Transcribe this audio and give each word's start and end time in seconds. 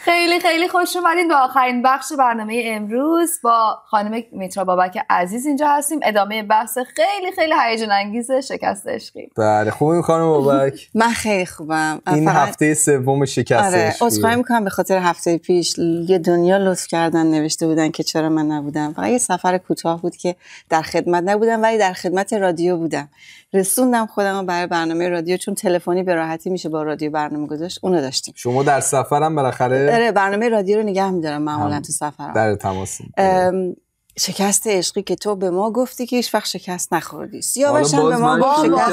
خیلی 0.00 0.40
خیلی 0.40 0.68
خوش 0.68 0.96
اومدین 0.96 1.28
به 1.28 1.34
آخرین 1.34 1.82
بخش 1.82 2.12
برنامه 2.18 2.62
امروز 2.66 3.38
با 3.42 3.78
خانم 3.86 4.22
میترا 4.32 4.64
بابک 4.64 4.98
عزیز 5.10 5.46
اینجا 5.46 5.68
هستیم. 5.68 6.00
ادامه 6.02 6.42
بحث 6.42 6.78
خیلی 6.78 7.32
خیلی 7.34 7.52
هیجان 7.66 7.90
انگیز 7.92 8.30
شکست 8.32 8.88
عشقی. 8.88 9.30
بله 9.36 9.70
خوبیم 9.70 10.02
خانم 10.02 10.28
بابک. 10.28 10.88
من 10.94 11.10
خیلی 11.10 11.46
خوبم. 11.46 12.00
این 12.06 12.28
هفته 12.28 12.74
سوم 12.74 13.24
شکست 13.24 13.74
آره 13.74 13.78
عشقی. 13.78 14.06
عذرخواهی 14.06 14.36
می‌کنم 14.36 14.64
به 14.64 14.70
خاطر 14.70 14.98
هفته 14.98 15.38
پیش. 15.38 15.78
یه 16.08 16.18
دنیا 16.18 16.56
لطف 16.56 16.86
کردن 16.86 17.26
نوشته 17.26 17.66
بودن 17.66 17.90
که 17.90 18.02
چرا 18.02 18.28
من 18.28 18.46
نبودم. 18.46 18.92
فقط 18.92 19.08
یه 19.08 19.18
سفر 19.18 19.58
کوتاه 19.58 20.02
بود 20.02 20.16
که 20.16 20.36
در 20.70 20.82
خدمت 20.82 21.22
نبودم 21.26 21.62
ولی 21.62 21.78
در 21.78 21.92
خدمت 21.92 22.32
رادیو 22.32 22.76
بودم. 22.76 23.08
رسوندم 23.52 24.06
خودم 24.06 24.38
رو 24.38 24.42
برای 24.46 24.66
برنامه 24.66 25.08
رادیو 25.08 25.36
چون 25.36 25.54
تلفنی 25.54 26.02
به 26.02 26.14
راحتی 26.14 26.50
میشه 26.50 26.68
با 26.68 26.82
رادیو 26.82 27.10
برنامه 27.10 27.46
گذاشت. 27.46 27.78
اونو 27.82 28.00
داشتیم. 28.00 28.34
شما 28.36 28.62
در 28.62 28.80
سفرم 28.80 29.34
بالاخره 29.34 29.87
آره. 29.94 30.12
برنامه 30.12 30.48
رادیو 30.48 30.78
رو 30.78 30.82
نگه 30.82 31.10
میدارم 31.10 31.42
معمولا 31.42 31.80
تو 31.80 31.92
سفرم. 31.92 32.32
در 32.32 32.54
تماسیم 32.54 33.12
ام، 33.16 33.76
شکست 34.20 34.66
عشقی 34.66 35.02
که 35.02 35.16
تو 35.16 35.36
به 35.36 35.50
ما 35.50 35.72
گفتی 35.72 36.06
که 36.06 36.16
هیچ 36.16 36.34
وقت 36.34 36.46
شکست 36.46 36.94
نخوردی. 36.94 37.42
سیاوش 37.42 37.94
هم 37.94 38.08
به 38.08 38.16
ما 38.16 38.38
گفت 38.38 38.66
شکست. 38.66 38.92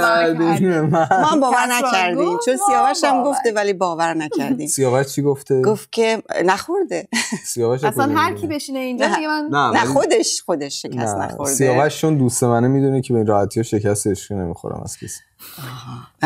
ما 1.02 1.28
هم 1.28 1.40
باور 1.40 1.68
نکردیم. 1.72 2.38
چون 2.46 2.58
سیاوش 2.68 3.04
هم 3.04 3.24
گفته 3.24 3.52
ولی 3.52 3.74
باور 3.74 4.14
نکردیم. 4.14 4.68
سیاوش 4.68 5.08
چی 5.08 5.22
گفته؟ 5.22 5.62
گفت 5.62 5.92
که 5.92 6.24
نخورده. 6.46 7.08
سیاوش 7.46 7.84
اصلا 7.84 8.14
هر؟ 8.16 8.34
کی 8.34 8.48
بشینه 8.48 8.80
اینجا 8.80 9.08
نه. 9.08 9.16
دیگه 9.16 9.28
من 9.28 9.72
نه 9.74 9.86
خودش 9.86 10.42
خودش 10.46 10.82
شکست 10.82 11.16
نخورده. 11.16 11.54
سیاوش 11.54 12.02
چون 12.02 12.18
دوست 12.18 12.44
منه 12.44 12.68
می‌دونه 12.68 13.02
که 13.02 13.14
به 13.14 13.20
این 13.20 13.28
راحتی 13.28 13.60
ها 13.60 13.64
شکست 13.64 14.08
عشقی 14.08 14.36
نمی‌خورم 14.36 14.82
از 14.84 14.98
کسی. 14.98 15.22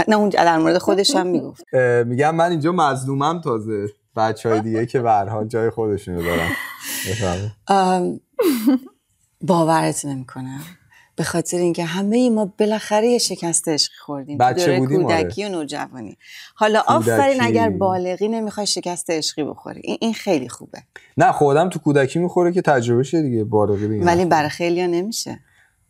نه 0.07 0.15
اون 0.15 0.29
در 0.29 0.57
مورد 0.57 0.77
خودش 0.77 1.15
هم 1.15 1.27
می‌گفت. 1.27 1.73
میگم 2.05 2.35
من 2.35 2.51
اینجا 2.51 2.71
مظلومم 2.71 3.41
تازه. 3.41 3.87
بچه 4.15 4.49
های 4.49 4.61
دیگه 4.61 4.85
که 4.85 4.99
حال 5.01 5.47
جای 5.47 5.69
خودشونو 5.69 6.23
دارن. 6.23 6.49
بفرمایید. 7.09 7.51
ام، 7.67 8.19
باورت 9.41 10.05
نمی‌کنم. 10.05 10.61
به 11.15 11.25
خاطر 11.25 11.57
اینکه 11.57 11.85
همه 11.85 12.17
ای 12.17 12.29
ما 12.29 12.53
بالاخره 12.59 13.07
یه 13.07 13.17
شکست 13.17 13.67
عشقی 13.67 13.95
خوردیم. 13.99 14.37
تو 14.37 14.43
بچه 14.43 14.65
دوره 14.65 14.79
بودیم، 14.79 15.05
آره. 15.05 15.23
کودکی 15.23 15.45
و 15.45 15.49
نوجوانی. 15.49 16.17
حالا. 16.55 16.83
آفرین 16.87 17.41
اگر 17.41 17.69
بالغی 17.69 18.27
نمی‌خوای 18.27 18.67
شکست 18.67 19.09
عشقی 19.09 19.43
بخوری. 19.43 19.81
این, 19.83 19.97
این 20.01 20.13
خیلی 20.13 20.49
خوبه. 20.49 20.83
نه 21.17 21.31
خودم 21.31 21.69
تو 21.69 21.79
کودکی 21.79 22.19
می‌خوره 22.19 22.51
که 22.51 22.61
تجربه 22.61 23.03
شه 23.03 23.21
دیگه 23.21 23.43
بالغی 23.43 23.99
ولی 23.99 24.25
برای 24.25 24.49
خیلی 24.49 24.87
نمیشه. 24.87 25.39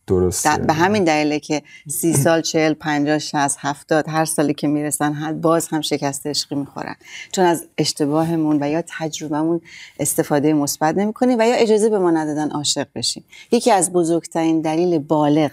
درسته. 0.09 0.57
در- 0.57 0.63
به 0.65 0.73
همین 0.73 1.03
دلیله 1.03 1.39
که 1.39 1.61
سی 1.88 2.13
سال 2.23 2.41
چهل 2.41 2.73
پنجاه 2.73 3.19
شست 3.19 3.57
هفتاد 3.59 4.09
هر 4.09 4.25
سالی 4.25 4.53
که 4.53 4.67
می‌رسن 4.67 5.13
حد 5.13 5.41
باز 5.41 5.67
هم 5.67 5.81
شکست 5.81 6.27
عشقی 6.27 6.55
می‌خورن. 6.55 6.95
چون 7.31 7.45
از 7.45 7.65
اشتباهمون 7.77 8.57
و 8.63 8.69
یا 8.69 8.83
تجربهمون 8.87 9.61
استفاده 9.99 10.53
مثبت 10.53 10.97
نمی‌کنیم 10.97 11.39
و 11.39 11.47
یا 11.47 11.55
اجازه 11.55 11.89
به 11.89 11.99
ما 11.99 12.11
ندادن 12.11 12.49
عاشق 12.52 12.87
بشیم. 12.95 13.23
یکی 13.52 13.71
از 13.71 13.93
بزرگترین 13.93 14.61
دلیل 14.61 14.97
بالغ 14.99 15.52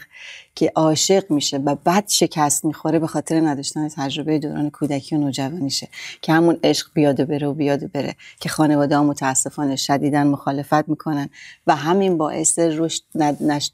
که 0.56 0.72
عاشق 0.74 1.30
میشه 1.30 1.58
و 1.58 1.74
بعد 1.74 2.08
شکست 2.08 2.64
می‌خوره 2.64 2.98
به 2.98 3.06
خاطر 3.06 3.40
نداشتن 3.40 3.88
تجربه 3.88 4.38
دوران 4.38 4.70
کودکی 4.70 5.16
و 5.16 5.18
نوجوانیشه 5.18 5.88
که 6.22 6.32
همون 6.32 6.58
عشق 6.64 6.86
بیاد 6.94 7.20
و 7.20 7.26
بره 7.26 7.46
و 7.46 7.54
بیاد 7.54 7.82
و 7.82 7.88
بره 7.88 8.14
که 8.40 8.48
خانواده 8.48 8.96
ها 8.96 9.04
متاسفانه 9.04 9.77
شدیدن 9.77 10.27
مخالفت 10.27 10.88
می‌کنن 10.88 11.28
و 11.66 11.77
همین 11.77 12.18
باعث 12.18 12.58
رشد 12.58 13.02
ند- 13.14 13.42
نش- 13.42 13.72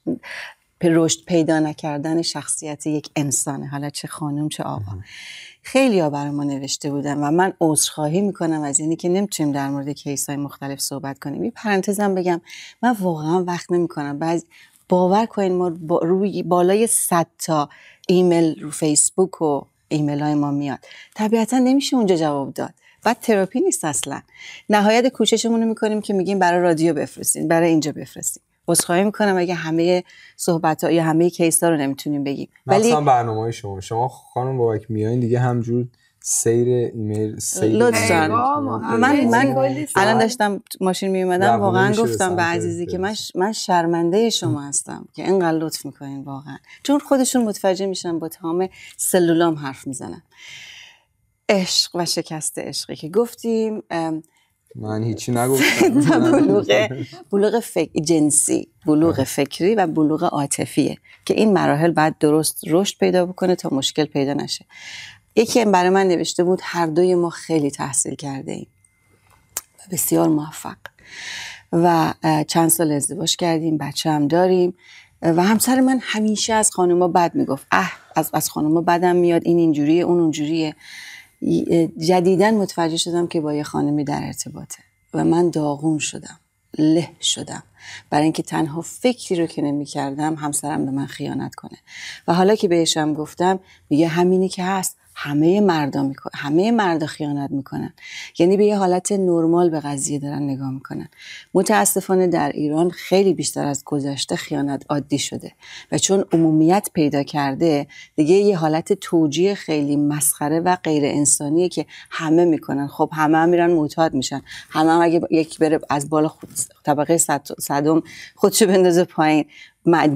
رشد 0.83 1.25
پیدا 1.25 1.59
نکردن 1.61 2.23
شخصیت 2.23 2.87
یک 2.87 3.11
انسانه. 3.17 3.67
حالا 3.67 3.91
چه 3.91 4.09
خانم 4.09 4.49
چه 4.49 4.63
آقا. 4.63 4.93
خیلی 5.63 6.01
ها 6.01 6.11
برای 6.11 6.31
ما 6.31 6.45
نوشته 6.45 6.91
بودن 6.91 7.19
و 7.19 7.31
من 7.31 7.53
عذرخواهی 7.61 8.21
می‌کنم 8.21 8.63
از 8.63 8.81
اینی 8.81 8.97
که 8.97 9.09
نمی‌تونیم 9.09 9.53
در 9.53 9.69
مورد 9.69 9.89
کیس 9.89 10.29
های 10.29 10.39
مختلف 10.39 10.81
صحبت 10.81 11.19
کنیم. 11.19 11.45
یه 11.45 11.51
پرانتزم 11.51 12.15
بگم. 12.15 12.41
من 12.83 12.97
واقعا 13.01 13.45
وقت 13.45 13.73
نمی‌کنم. 13.73 14.19
بعض 14.19 14.45
باور 14.93 15.27
کنین 15.27 15.53
ما 15.53 15.71
با 15.71 15.99
روی 15.99 16.43
بالای 16.43 16.87
100 16.87 17.27
تا 17.39 17.69
ایمیل 18.09 18.61
رو 18.61 18.71
فیسبوک 18.71 19.43
و 19.43 19.61
ایمیل 19.89 20.21
های 20.21 20.35
ما 20.35 20.51
میاد. 20.51 20.79
طبیعتا 21.15 21.59
نمیشه 21.59 21.97
اونجا 21.97 22.17
جواب 22.17 22.55
داد. 22.55 22.75
بعد 23.05 23.21
تراپی 23.21 23.61
نیست 23.61 23.85
اصلا. 23.85 24.23
نهایت 24.69 25.09
کوششمون 25.09 25.61
رو 25.63 25.69
می‌کنیم 25.69 26.01
که 26.01 26.15
میگیم 26.15 26.39
برای 26.39 26.61
رادیو 26.61 26.95
بفرستین 26.95 27.49
برای 27.49 27.69
اینجا 27.69 27.93
بفرستین. 27.93 28.43
عذرخواهی 28.69 29.05
می‌کنم 29.05 29.37
اگه 29.37 29.55
همه 29.55 30.05
صحبت 30.37 30.85
ها 30.85 30.91
یا 30.91 31.03
همه 31.03 31.31
کیس 31.31 31.63
ها 31.63 31.71
رو 31.71 31.77
نمی‌تونیم 31.77 32.25
بگیم. 32.25 32.49
ولی 32.67 32.93
برنامه 32.93 33.41
های 33.41 33.53
شما. 33.53 33.81
شما 33.81 34.09
خانم 34.09 34.59
بابک 34.59 34.91
میایین 34.91 35.21
دیگه 35.21 35.39
همجور 35.39 35.87
سیر 36.25 36.69
ایمیل 36.69 37.39
سیر 37.39 37.65
لطفاً. 37.65 38.29
من 38.99 39.25
من 39.25 39.55
الان. 39.97 40.19
داشتم 40.19 40.63
ماشین 40.81 41.11
می 41.11 41.23
اومدم 41.23 41.61
واقعا 41.61 41.95
گفتم 41.95 42.37
به 42.37 42.43
عزیزی 42.43 42.87
که 42.87 42.99
من. 42.99 43.15
من 43.35 43.53
شرمنده 43.53 44.31
شما 44.31 44.63
هستم 44.63 45.09
که 45.15 45.25
اینقدر 45.25 45.59
لطف 45.59 45.87
می‌کنین 45.87 46.25
واقعا. 46.25 46.57
چون 46.83 46.99
خودشون 46.99 47.45
متوجه 47.45 47.87
میشن 47.87 48.19
با 48.19 48.29
تمام 48.29 48.69
سلولام 48.97 49.55
حرف 49.55 49.87
می‌زنن. 49.87 50.23
عشق 51.49 51.91
و 51.97 52.05
شکست 52.05 52.59
عشقی 52.59 52.97
که 52.97 53.09
گفتیم 53.09 53.83
من 54.77 55.03
هیچی 55.03 55.33
نگفتم. 55.33 56.31
بلوغ 56.33 56.89
بلوغ 57.31 57.61
فک... 57.61 57.91
جنسی 58.05 58.69
بلوغ 58.87 59.23
فکری 59.23 59.75
و 59.75 59.87
بلوغ 59.87 60.25
عاطفیه 60.25 60.97
که 61.25 61.35
این 61.35 61.53
مراحل 61.53 61.91
باید 61.91 62.19
درست 62.19 62.61
رشد 62.67 62.99
پیدا 62.99 63.27
بکنه 63.27 63.55
تا 63.55 63.69
مشکل 63.73 64.05
پیدا 64.05 64.35
نشه. 64.35 64.67
یکی 65.37 65.65
برای 65.65 65.91
من 65.91 66.09
نوشته 66.09 66.45
بود 66.45 66.61
هر 66.63 66.87
دوی 66.87 67.15
ما 67.15 67.31
خیلی 67.31 67.71
تحصیل 67.71 68.15
کرده 68.15 68.53
ایم. 68.53 68.67
و 69.79 69.83
بسیار 69.91 70.29
موفق. 70.29 70.77
و 71.73 72.15
چند 72.49 72.69
سال 72.71 72.93
ازدواج 72.93 73.37
کردیم 73.37 73.79
بچه 73.79 74.11
هم 74.11 74.29
داریم. 74.29 74.75
و 75.23 75.43
همسر 75.43 75.81
من 75.81 75.99
همیشه 76.03 76.53
از 76.55 76.71
خانوما 76.71 77.09
بد 77.09 77.35
می‌گفت. 77.35 77.67
اه 77.73 77.93
از 78.17 78.31
از 78.33 78.51
خانوما 78.51 78.81
بدم 78.81 79.17
میاد 79.17 79.43
این 79.45 79.59
اینجوریه 79.59 80.03
اون 80.03 80.21
اونجوریه. 80.21 80.77
جدیدا 81.99 82.51
متوجه 82.51 82.97
شدم 82.97 83.27
که 83.27 83.41
با 83.41 83.55
یه 83.55 83.63
خانمی 83.63 84.05
در 84.05 84.21
ارتباطه. 84.23 84.79
و 85.15 85.25
من 85.25 85.51
داغون 85.51 85.99
شدم 85.99 86.41
له 86.79 87.11
شدم. 87.21 87.63
برای 88.11 88.25
اینکه 88.25 88.43
تنها 88.43 88.81
فکری 88.81 89.41
رو 89.41 89.47
که 89.47 89.63
نمی 89.63 89.85
کردم 89.85 90.35
همسرم 90.35 90.85
به 90.85 90.91
من 90.91 91.07
خیانت 91.07 91.55
کنه. 91.55 91.79
و 92.29 92.35
حالا 92.35 92.55
که 92.55 92.69
بهشم 92.69 93.15
گفتم 93.15 93.61
میگه 93.91 94.09
همینی 94.09 94.49
که 94.49 94.65
هست. 94.65 94.97
همه 95.15 95.61
مردا 95.61 96.03
میکن 96.03 96.31
همه 96.35 96.71
مردا 96.71 97.07
خیانت 97.07 97.51
می‌کنن. 97.51 97.95
یعنی 98.39 98.57
به 98.57 98.65
یه 98.65 98.77
حالت 98.77 99.13
نرمال 99.13 99.71
به 99.71 99.81
قضیه 99.81 100.19
دارن 100.19 100.43
نگاه 100.43 100.71
می‌کنن. 100.71 101.09
متاسفانه 101.55 102.27
در 102.27 102.53
ایران 102.53 102.91
خیلی 102.91 103.35
بیشتر 103.35 103.67
از 103.67 103.83
گذشته 103.85 104.37
خیانت 104.37 104.85
عادی 104.89 105.19
شده 105.19 105.53
و 105.93 105.99
چون 105.99 106.25
عمومیت 106.33 106.89
پیدا 106.93 107.23
کرده 107.23 107.87
دیگه 108.17 108.35
یه 108.35 108.57
حالت 108.57 108.93
توجیه 108.93 109.55
خیلی 109.55 109.97
مسخره 109.97 110.61
و 110.61 110.77
غیر 110.77 111.05
انسانیه 111.05 111.69
که 111.69 111.87
همه 112.11 112.45
می‌کنن. 112.45 112.87
خب 112.87 113.11
همه 113.13 113.39
هم 113.39 113.49
میرن 113.49 113.71
معتاد 113.71 114.15
میشن. 114.15 114.43
همه 114.71 114.93
هم 114.93 115.01
اگه 115.01 115.21
یک 115.31 115.59
بره 115.59 115.81
از 115.91 116.09
بالا 116.09 116.29
خود 116.29 116.51
طبقه 116.85 117.19
صد- 117.19 117.61
صدم 117.61 118.03
خودشو 118.35 118.67
بندازه 118.67 119.05
پایین. 119.05 119.45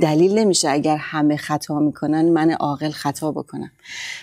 دلیل 0.01 0.39
نمیشه 0.39 0.71
اگر 0.71 0.97
همه 0.97 1.37
خطا 1.37 1.79
می‌کنن 1.79 2.25
من 2.25 2.51
عاقل 2.51 2.91
خطا 2.91 3.33
بکنم. 3.33 3.71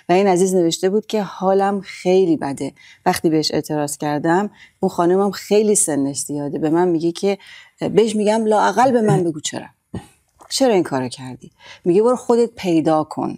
و 0.09 0.13
این 0.13 0.27
عزیز 0.27 0.55
نوشته 0.55 0.89
بود 0.89 1.05
که 1.05 1.23
حالم 1.23 1.81
خیلی 1.81 2.37
بده. 2.37 2.73
وقتی 3.05 3.29
بهش 3.29 3.51
اعتراض 3.53 3.97
کردم 3.97 4.49
اون 4.79 4.89
خانمم 4.89 5.31
خیلی 5.31 5.75
سنش 5.75 6.19
زیاده. 6.19 6.59
به 6.59 6.69
من 6.69 6.87
میگه 6.87 7.11
که 7.11 7.37
بهش 7.79 8.15
میگم 8.15 8.45
لااقل 8.45 8.91
به 8.91 9.01
من 9.01 9.23
بگو 9.23 9.39
چرا. 9.39 9.65
چرا 10.49 10.73
این 10.73 10.83
کارو 10.83 11.07
کردی؟ 11.07 11.51
میگه 11.85 12.01
برو 12.03 12.15
خودت 12.15 12.49
پیدا 12.55 13.03
کن. 13.03 13.37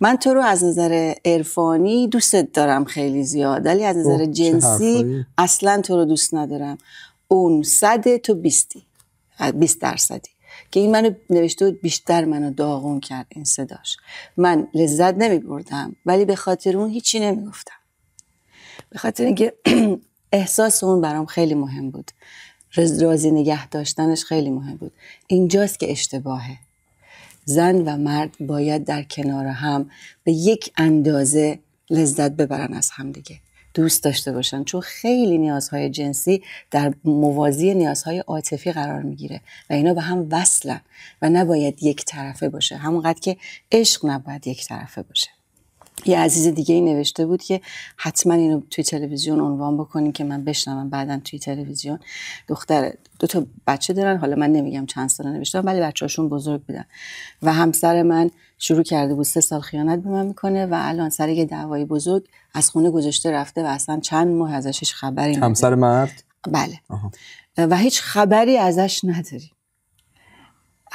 من 0.00 0.16
تو 0.16 0.34
رو 0.34 0.40
از 0.42 0.64
نظر 0.64 1.14
عرفانی 1.24 2.08
دوستت 2.08 2.52
دارم 2.52 2.84
خیلی 2.84 3.24
زیاد 3.24 3.66
ولی 3.66 3.84
از 3.84 3.96
نظر 3.96 4.24
جنسی. 4.24 5.24
اصلا 5.38 5.80
تو 5.80 5.96
رو 5.96 6.04
دوست 6.04 6.34
ندارم. 6.34 6.78
اون 7.28 7.62
صد 7.62 8.16
تو 8.16 8.34
بیستی. 8.34 8.82
20 9.54 9.80
درصدی. 9.80 10.30
که 10.70 10.80
این 10.80 10.90
منو 10.90 11.10
نوشته 11.30 11.70
بود 11.70 11.80
بیشتر 11.80 12.24
منو 12.24 12.50
داغون 12.50 13.00
کرد 13.00 13.26
این 13.28 13.44
صداش. 13.44 13.96
من 14.36 14.68
لذت 14.74 15.14
نمی 15.14 15.38
بردم 15.38 15.96
ولی 16.06 16.24
به 16.24 16.36
خاطر 16.36 16.76
اون 16.76 16.90
هیچی 16.90 17.20
نمی 17.20 17.46
گفتم 17.46 17.76
به 18.90 18.98
خاطر 18.98 19.24
اینکه 19.24 19.52
احساس 20.32 20.84
اون 20.84 21.00
برام 21.00 21.26
خیلی 21.26 21.54
مهم 21.54 21.90
بود. 21.90 22.10
راضی 23.00 23.30
نگه 23.30 23.68
داشتنش 23.68 24.24
خیلی 24.24 24.50
مهم 24.50 24.76
بود. 24.76 24.92
اینجاست 25.26 25.80
که 25.80 25.90
اشتباهه. 25.90 26.58
زن 27.44 27.76
و 27.76 27.96
مرد 27.96 28.36
باید 28.40 28.84
در 28.84 29.02
کنار 29.02 29.46
هم 29.46 29.90
به 30.24 30.32
یک 30.32 30.72
اندازه 30.76 31.58
لذت 31.90 32.30
ببرن 32.30 32.74
از 32.74 32.90
همدیگه. 32.90 33.40
دوست 33.76 34.04
داشته 34.04 34.32
باشن. 34.32 34.64
چون 34.64 34.80
خیلی 34.80 35.38
نیازهای 35.38 35.90
جنسی 35.90 36.42
در 36.70 36.94
موازی 37.04 37.74
نیازهای 37.74 38.18
عاطفی 38.18 38.72
قرار 38.72 39.02
می‌گیره 39.02 39.40
و 39.70 39.72
اینا 39.72 39.94
به 39.94 40.00
هم 40.00 40.28
وصلن 40.30 40.80
و 41.22 41.28
نباید 41.30 41.82
یک 41.82 42.04
طرفه 42.04 42.48
باشه. 42.48 42.76
همونقدر 42.76 43.20
که 43.20 43.36
عشق 43.72 44.06
نباید 44.06 44.46
یک 44.46 44.66
طرفه 44.66 45.02
باشه. 45.02 45.35
یه 46.04 46.18
عزیز 46.18 46.46
دیگه 46.46 46.74
ای 46.74 46.80
نوشته 46.80 47.26
بود 47.26 47.42
که 47.42 47.60
حتما 47.96 48.34
اینو 48.34 48.60
توی 48.70 48.84
تلویزیون 48.84 49.40
عنوان 49.40 49.76
بکنین 49.76 50.12
که 50.12 50.24
من 50.24 50.44
بشنوم 50.44 50.90
بعدا 50.90 51.20
توی 51.24 51.38
تلویزیون. 51.38 51.98
دختر 52.48 52.92
دو 53.18 53.26
تا 53.26 53.46
بچه 53.66 53.92
دارن 53.92 54.16
حالا 54.16 54.36
من 54.36 54.52
نمیگم 54.52 54.86
چند 54.86 55.08
سال 55.08 55.32
نوشتم 55.32 55.66
ولی 55.66 55.80
بچه‌هاشون 55.80 56.28
بزرگ 56.28 56.62
بودن. 56.62 56.84
و 57.42 57.52
همسر 57.52 58.02
من 58.02 58.30
شروع 58.58 58.82
کرده 58.82 59.14
بود 59.14 59.24
سه 59.24 59.40
سال 59.40 59.60
خیانت 59.60 60.02
به 60.02 60.10
من 60.10 60.26
می‌کنه 60.26 60.66
و 60.66 60.74
الان 60.78 61.10
سر 61.10 61.28
یه 61.28 61.44
دعوای 61.44 61.84
بزرگ 61.84 62.28
از 62.54 62.70
خونه 62.70 62.90
گذاشته 62.90 63.30
رفته 63.30 63.62
و 63.62 63.66
اصلا 63.66 64.00
چند 64.00 64.28
ماه 64.28 64.54
ازش 64.54 64.92
خبری 64.92 65.30
نداریم. 65.30 65.44
همسر 65.44 65.74
مرد؟ 65.74 66.22
بله. 66.48 66.80
آها. 66.88 67.10
و 67.58 67.76
هیچ 67.76 68.00
خبری 68.00 68.58
ازش 68.58 69.00
نداریم 69.04 69.50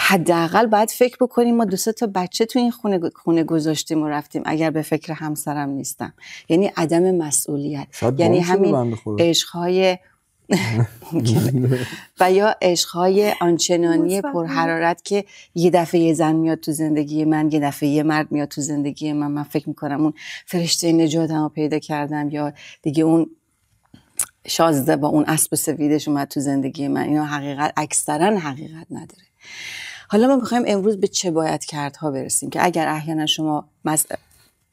حداقل 0.07 0.65
باید 0.65 0.89
فکر 0.89 1.17
بکنیم 1.21 1.55
ما 1.55 1.65
دو 1.65 1.77
سه 1.77 1.91
تا 1.91 2.07
بچه 2.15 2.45
تو 2.45 2.59
این 2.59 2.71
خونه 2.71 2.99
خونه 3.15 3.43
گذاشتیم 3.43 4.03
و 4.03 4.07
رفتیم 4.07 4.41
اگر 4.45 4.69
به 4.69 4.81
فکر 4.81 5.13
همسرم 5.13 5.69
نیستم 5.69 6.13
یعنی 6.49 6.71
عدم 6.77 7.15
مسئولیت 7.15 7.87
یعنی 8.17 8.39
همین. 8.39 8.97
عشقهای. 9.19 9.97
و 12.19 12.31
یا 12.31 12.55
عشقهای 12.61 13.33
آنچنانی. 13.41 14.21
پرحرارت 14.21 15.01
که 15.03 15.25
یه 15.55 15.69
دفعه 15.69 16.01
یه 16.01 16.13
زن 16.13 16.35
میاد 16.35 16.59
تو 16.59 16.71
زندگی 16.71 17.25
من 17.25 17.51
یه 17.51 17.59
دفعه 17.59 17.89
یه 17.89 18.03
مرد 18.03 18.31
میاد 18.31 18.47
تو 18.47 18.61
زندگی 18.61 19.13
من 19.13 19.31
من 19.31 19.43
فکر 19.43 19.69
می‌کنم 19.69 20.01
اون 20.01 20.13
فرشته 20.45 20.91
نجاتم 20.91 21.43
رو 21.43 21.49
پیدا 21.49 21.79
کردم 21.79 22.29
یا 22.29 22.53
دیگه 22.81 23.03
اون 23.03 23.29
شازده 24.47 24.95
با 24.95 25.07
اون 25.07 25.23
اسب 25.27 25.55
سفیدش 25.55 26.07
اومد 26.07 26.27
تو 26.27 26.39
زندگی 26.39 26.87
من 26.87 27.01
اینا 27.01 27.25
حقیقت 27.25 27.73
اکثرا 27.77 28.39
حقیقت 28.39 28.87
نداره 28.91 29.23
حالا 30.11 30.27
ما 30.27 30.35
می‌خوایم 30.35 30.63
امروز 30.67 30.97
به 30.99 31.07
چه 31.07 31.31
باید 31.31 31.65
کردها 31.65 32.11
برسیم 32.11 32.49
که 32.49 32.65
اگر 32.65 32.87
احیانا 32.87 33.25
شما 33.25 33.69
مز... 33.85 34.05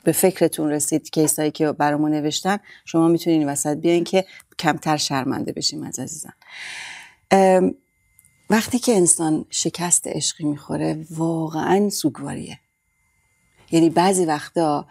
به 0.05 0.13
فکرتون 0.13 0.71
رسید 0.71 1.11
کیسایی 1.11 1.51
که 1.51 1.73
برامون 1.73 2.11
نوشتن 2.11 2.59
شما 2.85 3.09
می‌تونین 3.09 3.49
وسط 3.49 3.77
بیاین 3.77 4.05
که 4.05 4.25
کمتر 4.59 4.97
شرمنده 4.97 5.53
بشیم 5.53 5.83
از 5.83 5.99
عزیزان. 5.99 6.33
ام، 7.31 7.75
وقتی 8.51 8.79
که 8.79 8.97
انسان 8.97 9.45
شکست 9.51 10.07
عشقی 10.07 10.45
می‌خوره 10.45 11.07
واقعا 11.11 11.89
سوگواریه. 11.89 12.61
یعنی 13.71 13.91
بعضی 13.91 14.25
وقتا 14.25 14.87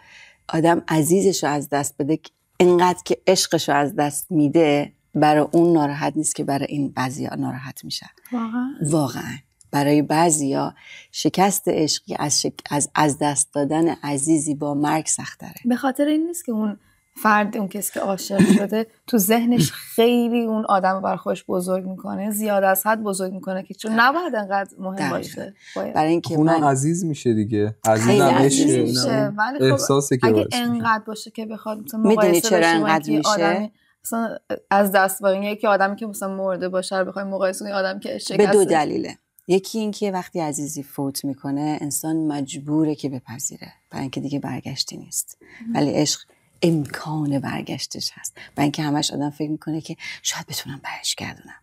آدم 0.48 0.82
عزیزش 0.88 1.44
رو 1.44 1.50
از 1.50 1.68
دست 1.68 1.94
بده 1.98 2.18
انقدر 2.60 3.02
که 3.04 3.18
عشقش 3.26 3.68
رو 3.68 3.74
از 3.74 3.96
دست 3.96 4.26
میده 4.30 4.92
برای 5.14 5.46
اون 5.52 5.72
ناراحت 5.72 6.12
نیست 6.16 6.34
که 6.34 6.44
برای 6.44 6.66
این 6.68 6.88
بعضی 6.88 7.28
ناراحت 7.38 7.84
میشن 7.84 8.10
واقعا. 8.32 8.74
واقعا. 8.82 9.38
برای 9.70 10.02
بعضیا 10.02 10.74
شکست 11.12 11.68
عشقی 11.68 12.16
از, 12.18 12.42
شک... 12.42 12.52
از 12.70 12.90
از 12.94 13.18
دست 13.20 13.54
دادن 13.54 13.88
عزیزی 13.88 14.54
با 14.54 14.74
مرگ 14.74 15.06
سختره 15.06 15.60
به 15.64 15.76
خاطر 15.76 16.04
این 16.04 16.26
نیست 16.26 16.44
که 16.44 16.52
اون 16.52 16.78
فرد 17.22 17.56
اون 17.56 17.68
کسی 17.68 17.92
که 17.92 18.00
عاشق 18.00 18.52
شده 18.58 18.86
تو 19.06 19.18
ذهنش 19.18 19.72
خیلی 19.72 20.46
اون 20.46 20.64
آدم 20.64 20.94
رو 20.94 21.00
بر 21.00 21.16
خودش 21.16 21.44
بزرگ 21.44 21.86
می‌کنه 21.86 22.30
زیاد 22.30 22.64
از 22.64 22.86
حد 22.86 23.02
بزرگ 23.02 23.32
می‌کنه 23.32 23.62
که 23.62 23.74
چون 23.74 23.92
نباید 23.92 24.34
انقدر 24.34 24.70
مهم 24.78 24.94
دقیقاً. 24.94 25.16
باشه 25.16 25.54
باید. 25.76 25.94
برای 25.94 26.10
اینکه 26.10 26.38
من 26.38 26.62
عزیز 26.64 27.04
میشه 27.04 27.34
دیگه 27.34 27.74
عزیز 27.84 28.20
عزیز 28.20 28.76
میشه. 28.76 29.32
ولی 29.36 29.76
خب 29.76 30.02
اگه. 30.22 30.46
انقدر 30.52 31.04
باشه 31.06 31.30
که 31.30 31.46
بخواد 31.46 31.78
مثلا 31.78 32.00
می‌دونی 32.00 32.16
مقایسه 32.16 32.48
چرا 32.48 32.60
با 32.60 32.66
انقدر 32.66 33.10
میشه؟ 33.10 33.70
مثلا 34.04 34.36
از 34.70 34.92
دست 34.92 35.22
بارین 35.22 35.42
یکی 35.42 35.66
آدمی 35.66 35.96
که 35.96 36.06
مثلا 36.06 36.36
مرده 36.36 36.68
باشه 36.68 36.98
رو 36.98 37.04
بخوای 37.04 37.24
مقایسه 37.24 37.64
کنی 37.64 37.72
آدمی 37.72 38.00
که 38.00 38.12
به 38.12 38.18
شکسته 38.18 38.52
دو 38.52 38.64
دلیله 38.64 39.18
یکی 39.48 39.78
اینکه 39.78 40.10
وقتی 40.10 40.40
عزیزی 40.40 40.82
فوت 40.82 41.24
می‌کنه 41.24 41.78
انسان 41.80 42.16
مجبوره 42.16 42.94
که 42.94 43.08
بپذیره. 43.08 43.72
برای 43.90 44.02
اینکه 44.02 44.20
دیگه 44.20 44.38
برگشتی 44.38 44.96
نیست. 44.96 45.38
ولی 45.74 45.90
عشق 45.90 46.20
امکان 46.62 47.38
برگشتش 47.38 48.10
هست. 48.14 48.34
برای 48.54 48.64
اینکه 48.64 48.82
همش 48.82 49.10
آدم 49.10 49.30
فکر 49.30 49.50
می‌کنه 49.50 49.80
که 49.80 49.96
شاید 50.22 50.46
بتونم 50.46 50.80
برش 50.84 51.14
گردونم. 51.14 51.54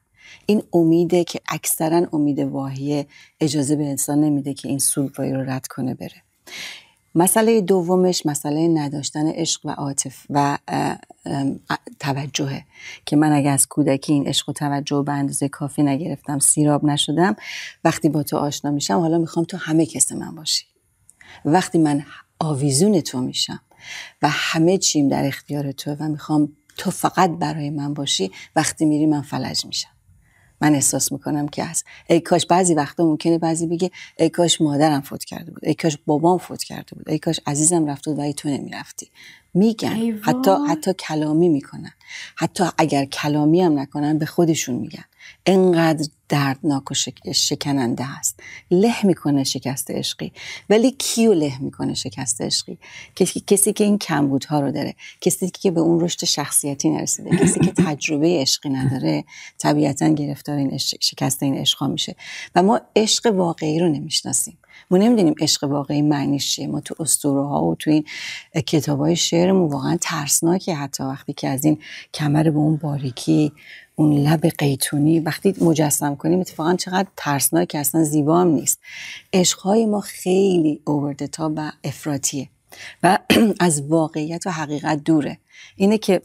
این 0.46 0.64
امیده 0.74 1.24
که 1.24 1.42
اکثرا 1.48 2.08
امید 2.14 2.40
واهیه 2.40 3.08
اجازه 3.40 3.76
به 3.76 3.84
انسان 3.84 4.22
نمیده 4.22 4.54
که 4.54 4.68
این 4.70 4.80
سوگواری 4.80 5.32
رو 5.34 5.50
رد 5.50 5.68
کنه 5.68 5.94
بره. 5.94 6.24
مسئله 7.16 7.62
دومش 7.62 8.26
مسئله 8.26 8.68
نداشتن 8.68 9.28
عشق 9.28 9.66
و 9.66 9.70
عاطف 9.70 10.26
و 10.30 10.58
توجهه 12.00 12.66
که 13.06 13.16
من 13.16 13.32
اگه 13.32 13.50
از 13.50 13.68
کودکی 13.68 14.14
این 14.14 14.28
عشق 14.28 14.50
و 14.50 14.54
توجه 14.54 15.04
به 15.06 15.12
اندازه 15.12 15.50
کافی 15.50 15.84
نگرفتم 15.84 16.40
سیراب 16.40 16.86
نشدم 16.86 17.36
وقتی 17.84 18.10
با 18.10 18.24
تو 18.24 18.38
آشنا 18.38 18.72
میشم 18.72 19.00
حالا 19.00 19.18
می‌خوام 19.18 19.46
تو 19.46 19.58
همه 19.58 19.86
کس 19.86 20.12
من 20.12 20.36
باشی. 20.36 20.66
وقتی 21.46 21.78
من 21.78 22.06
آویزون 22.40 23.02
تو 23.02 23.22
میشم 23.22 23.60
و 24.22 24.30
همه 24.30 24.78
چیم 24.78 25.10
در 25.10 25.28
اختیار 25.28 25.72
تو 25.72 25.96
و 26.00 26.08
می‌خوام 26.08 26.54
تو 26.78 26.92
فقط 26.92 27.30
برای 27.30 27.70
من 27.70 27.94
باشی 27.94 28.32
وقتی 28.56 28.86
میری 28.86 29.06
من 29.06 29.22
فلج 29.22 29.66
میشم. 29.66 29.95
من 30.62 30.76
احساس 30.76 31.12
می‌کنم 31.12 31.48
که 31.48 31.64
از 31.64 31.84
ای 32.10 32.20
کاش 32.20 32.46
بعضی 32.46 32.74
وقتا 32.74 33.06
ممکنه 33.06 33.38
بعضی 33.38 33.68
بگه 33.68 33.92
ای 34.20 34.30
کاش 34.30 34.62
مادرم 34.62 35.02
فوت 35.02 35.24
کرده 35.24 35.52
بود 35.52 35.66
ای 35.66 35.74
کاش 35.74 35.98
بابام 36.06 36.38
فوت 36.38 36.64
کرده 36.64 36.96
بود 36.96 37.10
ای 37.10 37.20
کاش 37.20 37.40
عزیزم 37.48 37.86
رفته 37.86 38.12
بود 38.12 38.20
و 38.20 38.24
ای 38.24 38.34
تو 38.34 38.50
نمی‌رفتی. 38.50 39.12
میگن. 39.54 40.20
حتی 40.22 40.52
حتی 40.70 40.94
کلامی 40.94 41.50
می‌کنن. 41.50 41.92
حتی 42.36 42.64
اگر 42.78 43.06
کلامی 43.06 43.62
هم 43.62 43.80
نکنن 43.80 44.18
به 44.18 44.26
خودشون 44.26 44.76
میگن. 44.76 45.04
انقدر 45.46 46.08
دردناک 46.30 46.92
و 46.92 46.94
شک- 46.94 47.32
شکننده 47.32 48.04
هست. 48.04 48.40
له 48.72 49.06
می‌کنه 49.06 49.44
شکست 49.44 49.92
عشقی. 49.92 50.32
ولی 50.70 50.92
کیو 50.92 51.34
له 51.34 51.62
می‌کنه 51.62 51.94
شکست 51.94 52.42
عشقی؟ 52.42 52.78
کسی, 53.16 53.74
که 53.74 53.84
این 53.84 53.98
کمبودها 53.98 54.60
رو 54.60 54.72
داره. 54.72 54.96
کسی 55.22 55.50
که 55.50 55.72
به 55.72 55.80
اون 55.80 56.00
رشد 56.00 56.26
شخصیتی 56.26 56.90
نرسیده. 56.90 57.38
کسی 57.38 57.60
که 57.60 57.72
تجربه 57.72 58.42
عشقی 58.42 58.70
نداره 58.70 59.24
طبیعتا 59.58 60.08
گرفتار 60.08 60.58
این 60.58 60.78
شکست 60.78 61.44
این 61.44 61.58
عشقا 61.58 61.88
میشه. 61.88 62.16
و 62.56 62.64
ما 62.64 62.82
عشق 62.96 63.34
واقعی 63.36 63.80
رو 63.80 63.90
نمی‌شناسیم. 63.90 64.58
ما 64.92 64.98
نمی‌دونیم 64.98 65.36
عشق 65.42 65.64
واقعی 65.64 66.02
معنیش 66.02 66.56
چیه. 66.56 66.68
ما 66.68 66.80
تو 66.80 66.96
اسطوره 67.00 67.48
ها 67.48 67.64
و 67.64 67.76
تو 67.76 67.92
این 67.92 68.04
کتاب 68.66 69.00
های 69.00 69.16
شعرمون 69.16 69.70
واقعا 69.70 69.98
ترسناکه 70.02 70.76
حتی 70.76 71.04
وقتی 71.04 71.34
که 71.34 71.48
از 71.48 71.66
این 71.66 71.78
کمر 72.14 72.44
به 72.44 72.58
اون 72.58 72.76
باریکی 72.76 73.52
اون 73.96 74.14
لب 74.14 74.46
قیتونی 74.48 75.20
وقتی 75.20 75.56
مجسم 75.62 76.16
کنیم 76.16 76.40
اتفاقا 76.40 76.76
چقدر 76.76 77.08
ترسناک 77.18 77.76
اصلا 77.76 78.04
زیبا 78.04 78.42
هم 78.42 78.48
نیست. 78.48 78.80
عشقهای 79.34 79.86
ما 79.86 80.00
خیلی 80.02 80.82
اووردتا 80.86 81.54
و 81.56 81.72
افراتیه 81.84 82.50
و 83.04 83.20
از 83.60 83.82
واقعیت 83.82 84.48
و 84.48 84.52
حقیقت 84.52 85.04
دوره. 85.04 85.38
اینه 85.76 85.98
که 85.98 86.22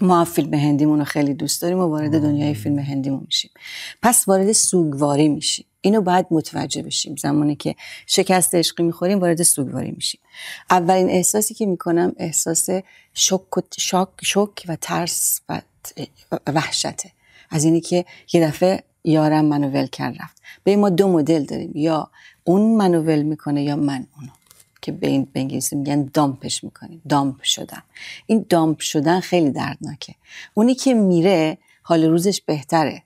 ما 0.00 0.24
فیلم 0.24 0.54
هندیمون 0.54 0.98
رو 0.98 1.04
خیلی 1.04 1.34
دوست 1.34 1.62
داریم 1.62 1.78
و 1.78 1.82
وارد 1.82 2.22
دنیای 2.22 2.54
فیلم 2.54 2.78
هندیمون 2.78 3.22
میشیم. 3.26 3.50
پس 4.02 4.28
وارد 4.28 4.52
سوگواری 4.52 5.28
میشیم. 5.28 5.66
اینو 5.84 6.00
باید 6.00 6.26
متوجه 6.30 6.82
بشیم 6.82 7.16
زمانی 7.16 7.56
که 7.56 7.74
شکست 8.06 8.54
عشقی 8.54 8.82
می‌خوریم 8.82 9.20
وارد 9.20 9.42
سوگواری 9.42 9.90
میشیم. 9.90 10.20
اولین 10.70 11.10
احساسی 11.10 11.54
که 11.54 11.66
می‌کنم 11.66 12.12
احساس 12.16 12.68
شک 13.14 13.56
و 13.58 13.60
شاک 13.78 14.08
شک 14.22 14.64
و 14.68 14.76
ترس 14.76 15.40
و 15.48 15.60
وحشته. 16.46 17.10
از 17.50 17.64
اینی 17.64 17.80
که 17.80 18.04
یه 18.32 18.46
دفعه 18.46 18.82
یارم 19.04 19.44
منو 19.44 19.68
ول 19.68 19.86
کرد 19.86 20.16
رفت. 20.22 20.42
به 20.64 20.76
ما 20.76 20.90
دو 20.90 21.08
مدل 21.08 21.44
داریم. 21.44 21.72
یا 21.74 22.10
اون 22.44 22.76
منو 22.76 23.02
ول 23.02 23.22
می‌کنه 23.22 23.62
یا 23.62 23.76
من 23.76 24.06
اونو. 24.16 24.32
که 24.82 24.92
به 24.92 25.06
این 25.06 25.28
به 25.32 25.44
میگن 25.72 26.10
دامپش 26.14 26.64
می‌کنیم. 26.64 27.02
دامپ 27.08 27.42
شدن. 27.42 27.82
این 28.26 28.46
دامپ 28.48 28.80
شدن 28.80 29.20
خیلی 29.20 29.50
دردناکه. 29.50 30.14
اونی 30.54 30.74
که 30.74 30.94
میره 30.94 31.58
حال 31.82 32.04
روزش 32.04 32.40
بهتره. 32.40 33.02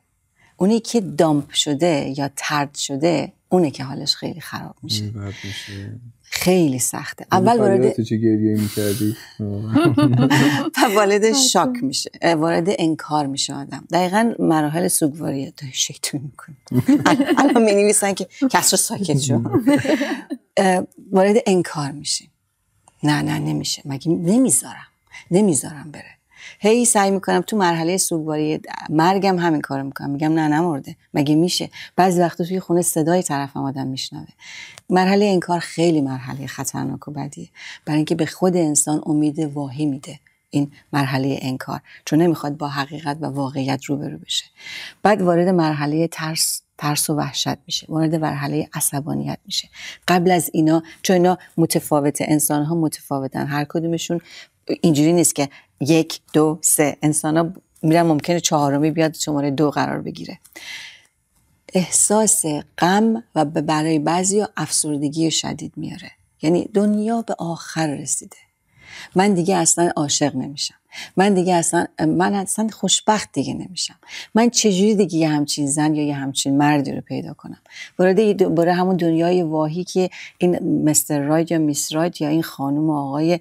اونی 0.60 0.80
که 0.80 1.00
دامپ 1.00 1.50
شده 1.50 2.14
یا 2.16 2.30
ترد 2.36 2.74
شده 2.74 3.32
اونه 3.48 3.70
که 3.70 3.84
حالش 3.84 4.16
خیلی 4.16 4.40
خراب 4.40 4.76
میشه. 4.82 5.12
خیلی 6.22 6.78
سخته. 6.78 7.26
اول 7.32 7.58
وارد 7.58 8.02
چه 8.02 8.16
گریه 8.16 8.60
می‌کردی؟ 8.60 9.16
و 9.40 9.44
وارد 10.96 11.32
شاک 11.52 11.82
میشه. 11.82 12.10
وارد 12.38 12.66
انکار 12.78 13.26
میشه 13.26 13.54
آدم. 13.54 13.84
دقیقا 13.92 14.34
مراحل 14.38 14.88
سوگواریه 14.88 15.50
تو 15.50 15.66
شیطون 15.72 16.20
می‌کنی. 16.20 16.56
الان 17.38 17.62
می 17.62 17.72
نویسن 17.72 18.14
که 18.14 18.28
کسر 18.50 18.76
ساکت 18.76 19.18
شو. 19.18 19.42
وارد 21.12 21.36
انکار 21.46 21.90
میشه 21.90 22.24
نه 23.02 23.22
نه 23.22 23.38
نمیشه. 23.38 23.82
مگه 23.84 24.10
نمی‌ذارم؟ 24.10 24.86
نمی‌ذارم 25.30 25.90
بره. 25.90 26.17
هی 26.60 26.84
سعی 26.84 27.10
می‌کنم 27.10 27.40
تو 27.40 27.56
مرحله 27.56 27.96
سوگواری 27.96 28.60
مرگم 28.90 29.38
همین 29.38 29.60
کارو 29.60 29.84
می‌کنم. 29.84 30.10
میگم 30.10 30.32
نه 30.32 30.48
نمرده. 30.48 30.96
مگه 31.14 31.34
میشه؟ 31.34 31.70
بعضی 31.96 32.20
وقتا 32.20 32.44
توی 32.44 32.60
خونه 32.60 32.82
صدای 32.82 33.22
طرفم 33.22 33.64
آدم 33.64 33.86
میشنوه. 33.86 34.28
مرحله 34.90 35.24
انکار 35.24 35.58
خیلی 35.58 36.00
مرحله 36.00 36.46
خطرناک 36.46 37.08
و 37.08 37.10
بدیه. 37.10 37.48
برای 37.84 37.96
اینکه 37.96 38.14
به 38.14 38.26
خود 38.26 38.56
انسان 38.56 39.02
امید 39.06 39.38
واهی 39.38 39.86
میده 39.86 40.20
این 40.50 40.72
مرحله 40.92 41.38
انکار 41.42 41.80
چون 42.04 42.22
نمی‌خواد 42.22 42.56
با 42.56 42.68
حقیقت 42.68 43.16
و 43.20 43.26
واقعیت 43.26 43.84
روبرو 43.84 44.18
بشه. 44.18 44.44
بعد 45.02 45.22
وارد 45.22 45.48
مرحله 45.48 46.08
ترس 46.08 46.62
ترس 46.78 47.10
و 47.10 47.14
وحشت 47.14 47.56
میشه. 47.66 47.86
وارد 47.88 48.14
مرحله 48.14 48.68
عصبانیت 48.74 49.38
میشه. 49.46 49.68
قبل 50.08 50.30
از 50.30 50.50
اینا 50.52 50.82
چون 51.02 51.16
اینا 51.16 51.38
متفاوته 51.56 52.24
انسان 52.28 52.64
ها 52.64 52.74
متفاوتن. 52.74 53.46
هر 53.46 53.64
کدومشون 53.64 54.20
اینجوری 54.80 55.12
نیست 55.12 55.34
که 55.34 55.48
یک 55.80 56.20
دو 56.32 56.58
سه. 56.60 56.96
انسان 57.02 57.36
ها 57.36 57.52
میرن 57.82 58.02
ممکنه 58.02 58.40
چهارمی 58.40 58.90
بیاد 58.90 59.14
شماره 59.14 59.50
دو 59.50 59.70
قرار 59.70 60.02
بگیره. 60.02 60.38
احساس 61.74 62.44
غم 62.78 63.24
و 63.34 63.44
برای 63.44 63.98
بعضی 63.98 64.44
افسردگی 64.56 65.30
شدید 65.30 65.72
میاره. 65.76 66.10
یعنی 66.42 66.70
دنیا 66.74 67.22
به 67.22 67.34
آخر 67.38 67.86
رسیده. 67.86 68.36
من 69.16 69.34
دیگه 69.34 69.56
اصلا 69.56 69.92
عاشق 69.96 70.36
نمیشم. 70.36 70.74
من 71.16 71.34
دیگه 71.34 71.54
اصلا 71.54 71.86
من 71.98 72.34
اصلا 72.34 72.68
خوشبخت 72.72 73.32
دیگه 73.32 73.54
نمیشم. 73.54 73.94
من 74.34 74.50
چجوری 74.50 74.94
دیگه 74.94 75.18
یه 75.18 75.28
همچین 75.28 75.66
زن 75.66 75.94
یا 75.94 76.06
یه 76.06 76.14
همچین 76.14 76.56
مردی 76.56 76.92
رو 76.92 77.00
پیدا 77.00 77.34
کنم؟ 77.34 77.58
وارد 77.98 78.54
برای 78.54 78.74
همون 78.74 78.96
دنیای 78.96 79.42
واهی 79.42 79.84
که 79.84 80.10
این 80.38 80.82
مستر 80.84 81.20
راید 81.20 81.52
یا 81.52 81.58
میس 81.58 81.92
راید 81.92 82.22
یا 82.22 82.28
این 82.28 82.42
خانم 82.42 82.90
آقای 82.90 83.40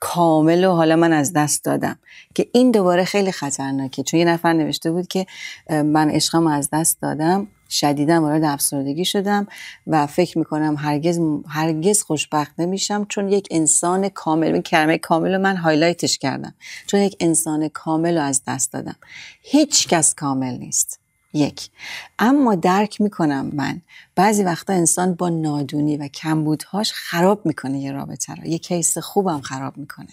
کامل 0.00 0.64
و 0.64 0.72
حالا 0.72 0.96
من 0.96 1.12
از 1.12 1.32
دست 1.32 1.64
دادم. 1.64 1.98
که 2.34 2.48
این 2.52 2.70
دوباره 2.70 3.04
خیلی 3.04 3.32
خطرناکه. 3.32 4.02
چون 4.02 4.20
یه 4.20 4.26
نفر 4.26 4.52
نوشته 4.52 4.92
بود 4.92 5.08
که 5.08 5.26
من 5.70 6.10
عشقم 6.10 6.46
از 6.46 6.68
دست 6.72 7.00
دادم. 7.00 7.48
شدیدا 7.70 8.20
وارد 8.20 8.44
افسردگی 8.44 9.04
شدم 9.04 9.46
و 9.86 10.06
فکر 10.06 10.38
می‌کنم 10.38 10.76
هرگز 10.78 11.20
هرگز 11.48 12.02
خوشبخت 12.02 12.52
نمیشم 12.58 13.06
چون 13.08 13.28
یک 13.28 13.48
انسان 13.50 14.08
کامل 14.08 14.46
این 14.46 14.62
کلمه 14.62 14.98
کامل 14.98 15.32
رو 15.34 15.38
من 15.38 15.56
هایلایتش 15.56 16.18
کردم. 16.18 16.54
چون 16.86 17.00
یک 17.00 17.16
انسان 17.20 17.68
کامل 17.68 18.16
رو 18.16 18.22
از 18.22 18.42
دست 18.48 18.72
دادم. 18.72 18.96
هیچ 19.42 19.88
کس 19.88 20.14
کامل 20.14 20.56
نیست. 20.58 21.00
یک. 21.32 21.70
اما 22.18 22.54
درک 22.54 23.00
می‌کنم 23.00 23.50
من. 23.54 23.82
بعضی 24.14 24.42
وقتا 24.44 24.72
انسان 24.72 25.14
با 25.14 25.28
نادونی 25.28 25.96
و 25.96 26.08
کمبودهاش 26.08 26.92
خراب 26.92 27.46
می‌کنه 27.46 27.80
یه 27.80 27.92
رابطه 27.92 28.34
رو. 28.34 28.46
یه 28.46 28.58
کیس 28.58 28.98
خوبم 28.98 29.40
خراب 29.40 29.76
می‌کنه. 29.76 30.08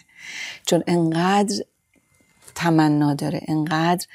چون 0.65 0.83
انقدر 0.87 1.63
تمنا 2.55 3.13
داره 3.13 3.41
انقدر 3.47 4.05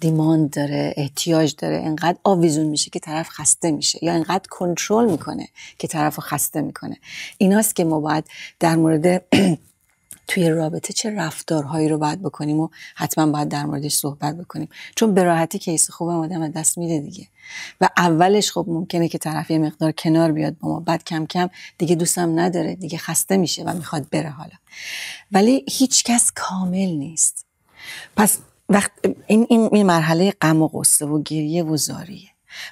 دیماند 0.00 0.50
داره 0.50 0.94
احتیاج 0.96 1.54
داره 1.58 1.76
انقدر 1.76 2.18
آویزون 2.24 2.66
میشه 2.66 2.90
که 2.90 2.98
طرف 2.98 3.28
خسته 3.28 3.70
میشه 3.70 4.04
یا 4.04 4.12
انقدر 4.12 4.48
کنترل 4.50 5.10
می‌کنه 5.10 5.48
که 5.78 5.88
طرف 5.88 6.20
خسته 6.20 6.60
می‌کنه. 6.60 6.96
ایناست 7.38 7.76
که 7.76 7.84
ما 7.84 8.00
باید 8.00 8.24
در 8.60 8.76
مورد 8.76 9.24
توی 10.30 10.50
رابطه 10.50 10.92
چه 10.92 11.10
رفتارهایی 11.10 11.88
رو 11.88 11.98
باید 11.98 12.22
بکنیم 12.22 12.60
و 12.60 12.68
حتما 12.94 13.26
باید 13.26 13.48
در 13.48 13.66
موردش 13.66 13.94
صحبت 13.94 14.38
بکنیم. 14.38 14.68
چون 14.96 15.14
به 15.14 15.22
راحتی 15.22 15.58
کیس 15.58 15.90
خوبم 15.90 16.20
آدم 16.20 16.48
دست 16.48 16.78
میده 16.78 17.00
دیگه. 17.00 17.26
و 17.80 17.88
اولش 17.96 18.52
خب 18.52 18.64
ممکنه 18.68 19.08
که 19.08 19.18
طرف 19.18 19.50
یه 19.50 19.58
مقدار 19.58 19.92
کنار 19.92 20.32
بیاد 20.32 20.58
با 20.58 20.68
ما. 20.68 20.80
بعد 20.80 21.04
کم 21.04 21.26
کم 21.26 21.50
دیگه 21.78 21.94
دوستم 21.94 22.40
نداره 22.40 22.74
دیگه 22.74 22.98
خسته 22.98 23.36
میشه 23.36 23.64
و 23.64 23.74
می‌خواد 23.74 24.06
بره 24.10 24.28
حالا. 24.28 24.54
ولی 25.32 25.64
هیچ 25.70 26.04
کس 26.04 26.32
کامل 26.34 26.88
نیست. 26.88 27.46
پس 28.16 28.38
وقت 28.68 28.90
این, 29.26 29.46
این 29.50 29.86
مرحله 29.86 30.30
غم 30.30 30.62
و 30.62 30.68
غصه 30.68 31.06
و 31.06 31.22
گریه 31.22 31.64
و 31.64 31.76
زاریه. 31.76 32.28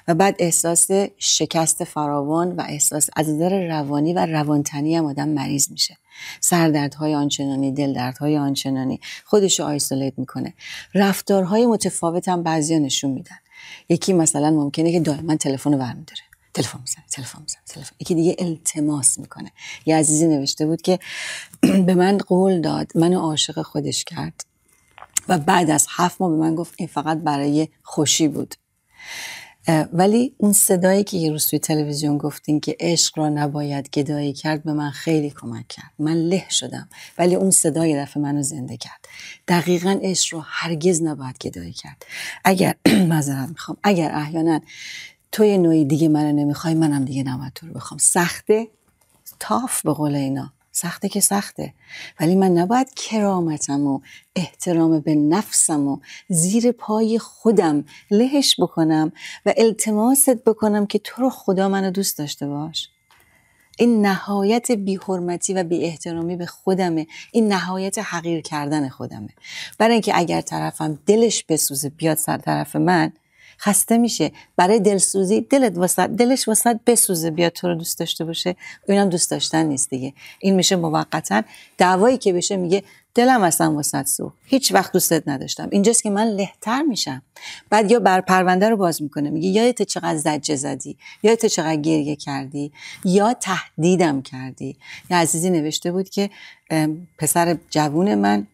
و 0.07 0.13
بعد 0.13 0.35
احساس 0.39 0.87
شکست 1.17 1.83
فراوان 1.83 2.55
و 2.55 2.61
احساس 2.67 3.09
از 3.15 3.29
نظر 3.29 3.67
روانی 3.67 4.13
و 4.13 4.25
روانتنی 4.25 4.95
هم 4.95 5.05
آدم 5.05 5.29
مریض 5.29 5.71
میشه. 5.71 5.97
سردردهای 6.39 7.15
آنچنانی 7.15 7.71
دلدردهای 7.71 8.37
آنچنانی 8.37 8.99
خودش 9.25 9.59
رو 9.59 9.65
آیسولیت 9.65 10.13
می‌کنه. 10.17 10.53
رفتارهای 10.95 11.65
متفاوت 11.65 12.29
هم 12.29 12.43
بعضی 12.43 12.79
نشون 12.79 13.11
میدن. 13.11 13.37
یکی 13.89 14.13
مثلا 14.13 14.51
ممکنه 14.51 14.91
که 14.91 14.99
دائما 14.99 15.35
تلفن 15.35 15.71
رو 15.71 15.77
برمیداره. 15.77 16.21
تلفن 16.53 16.79
می‌زنه 16.79 17.03
تلفن 17.11 17.41
می‌زنه 17.41 17.61
تلفن. 17.65 17.95
یکی 17.99 18.15
دیگه 18.15 18.35
التماس 18.39 19.19
می‌کنه. 19.19 19.51
یه 19.85 19.95
عزیزی 19.95 20.27
نوشته 20.27 20.65
بود 20.65 20.81
که 20.81 20.99
به 21.87 21.93
من 21.95 22.17
قول 22.17 22.61
داد 22.61 22.91
منو 22.95 23.19
عاشق 23.19 23.61
خودش 23.61 24.03
کرد 24.03 24.45
و 25.29 25.37
بعد 25.37 25.69
از 25.69 25.87
هفت 25.89 26.21
ماه 26.21 26.31
به 26.31 26.37
من 26.37 26.55
گفت 26.55 26.73
این 26.77 26.87
فقط 26.87 27.17
برای 27.17 27.67
خوشی 27.83 28.27
بود. 28.27 28.55
ولی 29.93 30.35
اون 30.37 30.53
صدایی 30.53 31.03
که 31.03 31.17
یه 31.17 31.31
روز 31.31 31.47
توی 31.47 31.59
تلویزیون 31.59 32.17
گفتین 32.17 32.59
که 32.59 32.77
عشق 32.79 33.19
را 33.19 33.29
نباید 33.29 33.89
گدایی 33.89 34.33
کرد 34.33 34.63
به 34.63 34.73
من 34.73 34.89
خیلی 34.91 35.29
کمک 35.29 35.67
کرد. 35.67 35.91
من 35.99 36.13
له 36.13 36.45
شدم. 36.49 36.89
ولی 37.17 37.35
اون 37.35 37.51
صدا 37.51 37.85
یه 37.87 37.97
دفعه 38.01 38.23
منو 38.23 38.41
زنده 38.41 38.77
کرد. 38.77 39.05
دقیقا 39.47 39.99
عشق 40.03 40.33
رو 40.33 40.43
هرگز 40.45 41.01
نباید 41.03 41.37
گدایی 41.37 41.73
کرد. 41.73 42.05
اگر 42.45 42.75
معذرت 43.09 43.49
می‌خوام. 43.49 43.77
اگر 43.83 44.11
احیانا 44.15 44.61
تو 45.31 45.45
یه 45.45 45.57
نوعی 45.57 45.85
دیگه 45.85 46.07
منو 46.07 46.31
نمی‌خوای 46.31 46.73
منم 46.73 47.05
دیگه 47.05 47.23
نباید 47.23 47.53
تو 47.55 47.67
رو 47.67 47.73
بخوام. 47.73 47.97
سخته. 47.97 48.67
تاف 49.39 49.81
به 49.81 49.93
قول 49.93 50.15
اینا. 50.15 50.53
سخته 50.71 51.09
که 51.09 51.19
سخته. 51.19 51.73
ولی 52.19 52.35
من 52.35 52.51
نباید 52.51 52.93
کرامتم 52.93 53.87
و 53.87 53.99
احترام 54.35 54.99
به 54.99 55.15
نفسم 55.15 55.87
و 55.87 55.99
زیر 56.29 56.71
پای 56.71 57.19
خودم 57.19 57.85
لهش 58.11 58.59
بکنم 58.59 59.11
و 59.45 59.53
التماست 59.57 60.43
بکنم 60.43 60.85
که 60.85 60.99
تو 60.99 61.21
رو 61.21 61.29
خدا 61.29 61.69
منو 61.69 61.91
دوست 61.91 62.17
داشته 62.17 62.47
باش. 62.47 62.89
این 63.77 64.05
نهایت 64.05 64.71
بیحرمتی 64.71 65.53
و 65.53 65.63
بی 65.63 65.83
احترامی 65.83 66.35
به 66.35 66.45
خودمه. 66.45 67.07
این 67.31 67.47
نهایت 67.47 67.97
حقیر 67.99 68.41
کردن 68.41 68.89
خودمه. 68.89 69.29
برای 69.77 69.93
اینکه 69.93 70.11
اگر 70.15 70.41
طرفم 70.41 70.99
دلش 71.05 71.43
بسوزه 71.43 71.89
بیاد 71.89 72.17
سر 72.17 72.37
طرف 72.37 72.75
من 72.75 73.11
خسته 73.59 73.97
میشه. 73.97 74.31
برای 74.55 74.79
دلسوزی 74.79 75.41
دلت 75.41 75.77
واسط 75.77 76.09
دلش 76.09 76.47
واسط 76.47 76.79
بسوزه 76.85 77.31
بیا 77.31 77.49
تو 77.49 77.67
رو 77.67 77.75
دوست 77.75 77.99
داشته 77.99 78.25
باشه. 78.25 78.55
اینم 78.87 79.09
دوست 79.09 79.31
داشتن 79.31 79.65
نیست 79.65 79.89
دیگه. 79.89 80.13
این 80.39 80.55
میشه 80.55 80.75
موقتا. 80.75 81.43
دعوایی 81.77 82.17
که 82.17 82.33
بشه 82.33 82.57
میگه 82.57 82.83
دلم 83.15 83.41
اصلا 83.41 83.73
واسط 83.73 84.07
سو. 84.07 84.31
هیچ 84.45 84.71
وقت 84.71 84.91
دوستت 84.91 85.27
نداشتم. 85.27 85.69
اینجاست 85.71 86.03
که 86.03 86.09
من 86.09 86.23
لهتر 86.23 86.81
میشم. 86.81 87.21
بعد 87.69 87.91
یا 87.91 87.99
بر 87.99 88.21
پرونده 88.21 88.69
رو 88.69 88.77
باز 88.77 89.01
می‌کنه. 89.01 89.29
میگه 89.29 89.49
یادت 89.49 89.81
چقدر 89.81 90.17
زجه 90.17 90.55
زدی؟ 90.55 90.97
یادت 91.23 91.45
چقدر 91.45 91.75
گریه 91.75 92.15
کردی؟ 92.15 92.71
یا 93.05 93.33
تهدیدم 93.33 94.21
کردی؟ 94.21 94.77
یه 95.09 95.17
عزیزی 95.17 95.49
نوشته 95.49 95.91
بود 95.91 96.09
که 96.09 96.29
پسر 97.17 97.57
جوون 97.69 98.15
من 98.15 98.47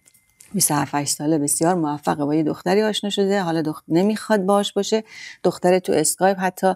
27 0.55 1.03
ساله 1.03 1.37
بسیار 1.37 1.75
موفقه. 1.75 2.25
با 2.25 2.35
یه 2.35 2.43
دختری 2.43 2.83
آشنا 2.83 3.09
شده 3.09 3.41
حالا 3.41 3.61
دخت... 3.61 3.83
نمی‌خواد 3.87 4.45
باش 4.45 4.73
باشه. 4.73 5.03
دختر 5.43 5.79
تو 5.79 5.93
اسکایپ 5.93 6.39
حتی 6.39 6.73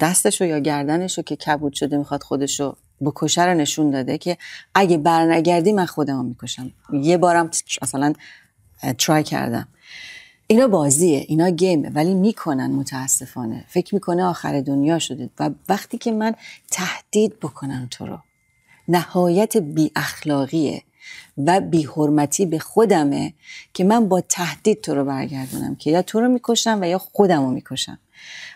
دستشو 0.00 0.44
یا 0.44 0.58
گردنشو 0.58 1.22
که 1.22 1.36
کبود 1.36 1.72
شده 1.72 1.96
می‌خواد 1.96 2.22
خودشو 2.22 2.76
بکشه 3.00 3.44
رو 3.44 3.54
نشون 3.54 3.90
داده 3.90 4.18
که 4.18 4.38
اگه 4.74 4.98
برنگردی 4.98 5.72
من 5.72 5.86
خودم 5.86 6.24
می‌کشم. 6.24 6.72
یه 6.92 7.18
بارم 7.18 7.50
مثلا 7.82 8.12
ترای 8.98 9.22
کردم. 9.22 9.68
اینا 10.46 10.68
بازیه 10.68 11.24
اینا 11.28 11.48
گیمه 11.48 11.90
ولی 11.90 12.14
می‌کنن 12.14 12.70
متاسفانه. 12.70 13.64
فکر 13.68 13.94
می‌کنه 13.94 14.24
آخر 14.24 14.60
دنیا 14.60 14.98
شده. 14.98 15.30
و 15.38 15.50
وقتی 15.68 15.98
که 15.98 16.12
من 16.12 16.34
تهدید 16.70 17.40
بکنم 17.40 17.88
تو 17.90 18.06
رو 18.06 18.18
نهایت 18.88 19.56
بی 19.56 19.92
اخلاقیه 19.96 20.82
و 21.36 21.60
بیحرمتی 21.60 22.46
به 22.46 22.58
خودمه 22.58 23.34
که 23.74 23.84
من 23.84 24.08
با 24.08 24.20
تهدید 24.20 24.80
تو 24.80 24.94
رو 24.94 25.04
برگردونم 25.04 25.76
که 25.76 25.90
یا 25.90 26.02
تو 26.02 26.20
رو 26.20 26.28
می‌کشم 26.28 26.78
و 26.82 26.88
یا 26.88 26.98
خودم 26.98 27.44
رو 27.44 27.50
می‌کشم. 27.50 27.98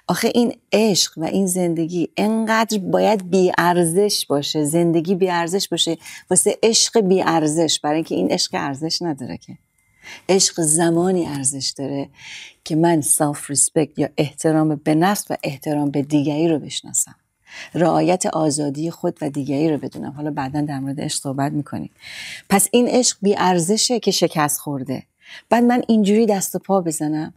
آخه 0.08 0.30
این 0.34 0.56
عشق 0.72 1.18
و 1.18 1.24
این 1.24 1.46
زندگی 1.46 2.08
انقدر 2.16 2.78
باید 2.78 3.30
بیارزش 3.30 4.26
باشه 4.26 4.64
زندگی 4.64 5.14
بیارزش 5.14 5.68
باشه 5.68 5.98
واسه 6.30 6.58
عشق 6.62 7.00
بیارزش. 7.00 7.80
برای 7.80 7.94
اینکه 7.94 8.14
این 8.14 8.32
عشق 8.32 8.50
ارزش 8.54 9.02
نداره 9.02 9.36
که. 9.36 9.58
عشق 10.28 10.60
زمانی 10.60 11.26
ارزش 11.26 11.74
داره 11.76 12.08
که 12.64 12.76
من 12.76 13.00
self 13.00 13.50
respect 13.50 13.98
یا 13.98 14.08
احترام 14.16 14.74
به 14.84 14.94
نفس 14.94 15.30
و 15.30 15.36
احترام 15.42 15.90
به 15.90 16.02
دیگری 16.02 16.48
رو 16.48 16.58
بشناسم. 16.58 17.14
رعایت 17.74 18.26
آزادی 18.26 18.90
خود 18.90 19.18
و 19.22 19.30
دیگری 19.30 19.70
رو 19.70 19.78
بدونم. 19.78 20.10
حالا 20.10 20.30
بعدا 20.30 20.60
در 20.60 20.78
مورد 20.78 21.00
عشق 21.00 21.20
صحبت 21.20 21.52
می‌کنیم. 21.52 21.90
پس 22.48 22.68
این 22.70 22.88
عشق 22.88 23.16
بی 23.22 23.34
ارزشه 23.38 24.00
که 24.00 24.10
شکست 24.10 24.60
خورده. 24.60 25.02
بعد 25.50 25.64
من 25.64 25.82
اینجوری 25.88 26.26
دست 26.26 26.54
و 26.54 26.58
پا 26.58 26.80
بزنم. 26.80 27.34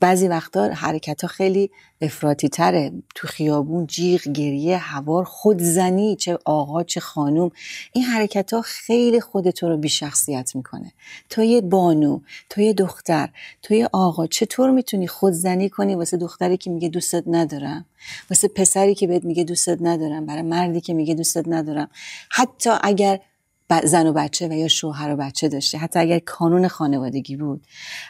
بعضی 0.00 0.28
وقتا 0.28 0.68
حرکت 0.68 1.22
ها 1.22 1.28
خیلی 1.28 1.70
افراتی 2.00 2.48
تره 2.48 2.92
تو 3.14 3.28
خیابون 3.28 3.86
جیغ 3.86 4.22
گریه 4.28 4.78
هوار 4.78 5.24
خودزنی 5.24 6.16
چه 6.16 6.38
آقا 6.44 6.82
چه 6.82 7.00
خانوم. 7.00 7.50
این 7.92 8.04
حرکت 8.04 8.52
ها 8.52 8.62
خیلی 8.62 9.20
خودتو 9.20 9.68
رو 9.68 9.76
بی 9.76 9.88
شخصیت 9.88 10.56
می‌کنه. 10.56 10.92
تو 11.30 11.42
یه 11.42 11.60
بانو 11.60 12.20
تو 12.50 12.60
یه 12.60 12.72
دختر 12.72 13.28
تو 13.62 13.74
یه 13.74 13.88
آقا 13.92 14.26
چطور 14.26 14.70
می‌تونی 14.70 15.06
خودزنی 15.06 15.68
کنی 15.68 15.94
واسه 15.94 16.16
دختری 16.16 16.56
که 16.56 16.70
میگه 16.70 16.88
دوستت 16.88 17.24
ندارم؟ 17.26 17.84
واسه 18.30 18.48
پسری 18.48 18.94
که 18.94 19.06
بهت 19.06 19.24
میگه 19.24 19.44
دوستت 19.44 19.78
ندارم؟ 19.80 20.26
برای 20.26 20.42
مردی 20.42 20.80
که 20.80 20.94
میگه 20.94 21.14
دوستت 21.14 21.48
ندارم؟ 21.48 21.88
حتی 22.30 22.70
اگر 22.82 23.20
زن 23.80 24.06
و 24.06 24.12
بچه 24.12 24.48
و 24.48 24.52
یا 24.52 24.68
شوهر 24.68 25.12
و 25.12 25.16
بچه 25.16 25.48
داشته 25.48 25.78
حتی 25.78 25.98
اگر 25.98 26.18
کانون 26.18 26.68
خانوادگی 26.68 27.36
بود 27.36 27.66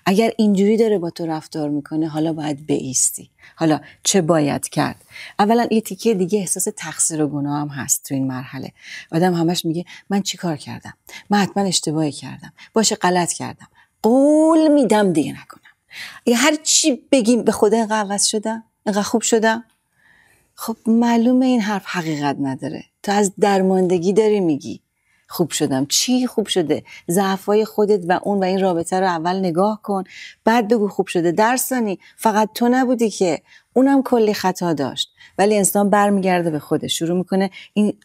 اگر 0.06 0.32
اینجوری 0.36 0.76
داره 0.76 0.98
با 0.98 1.10
تو 1.10 1.26
رفتار 1.26 1.68
می‌کنه 1.68 2.08
حالا 2.08 2.32
باید 2.32 2.66
بیستی 2.66 3.30
حالا 3.56 3.80
چه 4.02 4.22
باید 4.22 4.68
کرد؟ 4.68 5.04
اولا 5.38 5.66
یه 5.70 5.80
تیکه 5.80 6.14
دیگه 6.14 6.38
احساس 6.38 6.68
تقصیر 6.76 7.22
و 7.22 7.28
گناه 7.28 7.60
هم 7.60 7.68
هست 7.68 8.04
تو 8.04 8.14
این 8.14 8.26
مرحله. 8.26 8.72
آدم 9.12 9.34
همش 9.34 9.64
میگه 9.64 9.84
من 10.10 10.22
چی 10.22 10.36
کار 10.36 10.56
کردم؟ 10.56 10.94
من 11.30 11.38
حتما 11.38 11.62
اشتباهی 11.62 12.12
کردم. 12.12 12.52
باشه 12.74 12.94
غلط 12.94 13.32
کردم. 13.32 13.68
قول 14.02 14.68
میدم 14.68 15.12
دیگه 15.12 15.32
نکنم. 15.32 15.62
یه 16.26 16.36
هر 16.36 16.56
چی 16.62 17.02
بگیم 17.12 17.42
به 17.42 17.52
خدا 17.52 17.76
اینقدر 17.76 17.96
عوض 17.96 18.26
شدم؟ 18.26 18.64
اینقدر 18.86 19.02
خوب 19.02 19.22
شدم؟ 19.22 19.64
خب 20.54 20.76
معلومه 20.86 21.46
این 21.46 21.60
حرف 21.60 21.86
حقیقت 21.86 22.36
نداره. 22.40 22.84
تو 23.02 23.12
از 23.12 23.32
درماندگی 23.40 24.12
داری 24.12 24.40
میگی. 24.40 24.81
خوب 25.32 25.50
شدم. 25.50 25.86
چی 25.86 26.26
خوب 26.26 26.46
شده؟ 26.46 26.82
ضعفای 27.10 27.64
خودت 27.64 28.04
و 28.08 28.20
اون 28.22 28.38
و 28.38 28.44
این 28.44 28.60
رابطه 28.60 29.00
رو 29.00 29.06
اول 29.06 29.38
نگاه 29.38 29.80
کن. 29.82 30.04
بعد 30.44 30.68
بگو 30.68 30.88
خوب 30.88 31.06
شده. 31.06 31.32
درسانی 31.32 31.98
فقط 32.16 32.48
تو 32.54 32.68
نبودی 32.68 33.10
که 33.10 33.42
اونم 33.72 34.02
کلی 34.02 34.34
خطا 34.34 34.72
داشت. 34.72 35.12
ولی 35.38 35.56
انسان 35.56 35.90
برمیگرده 35.90 36.50
به 36.50 36.58
خودش. 36.58 36.98
شروع 36.98 37.18
می‌کنه 37.18 37.50
این 37.74 37.96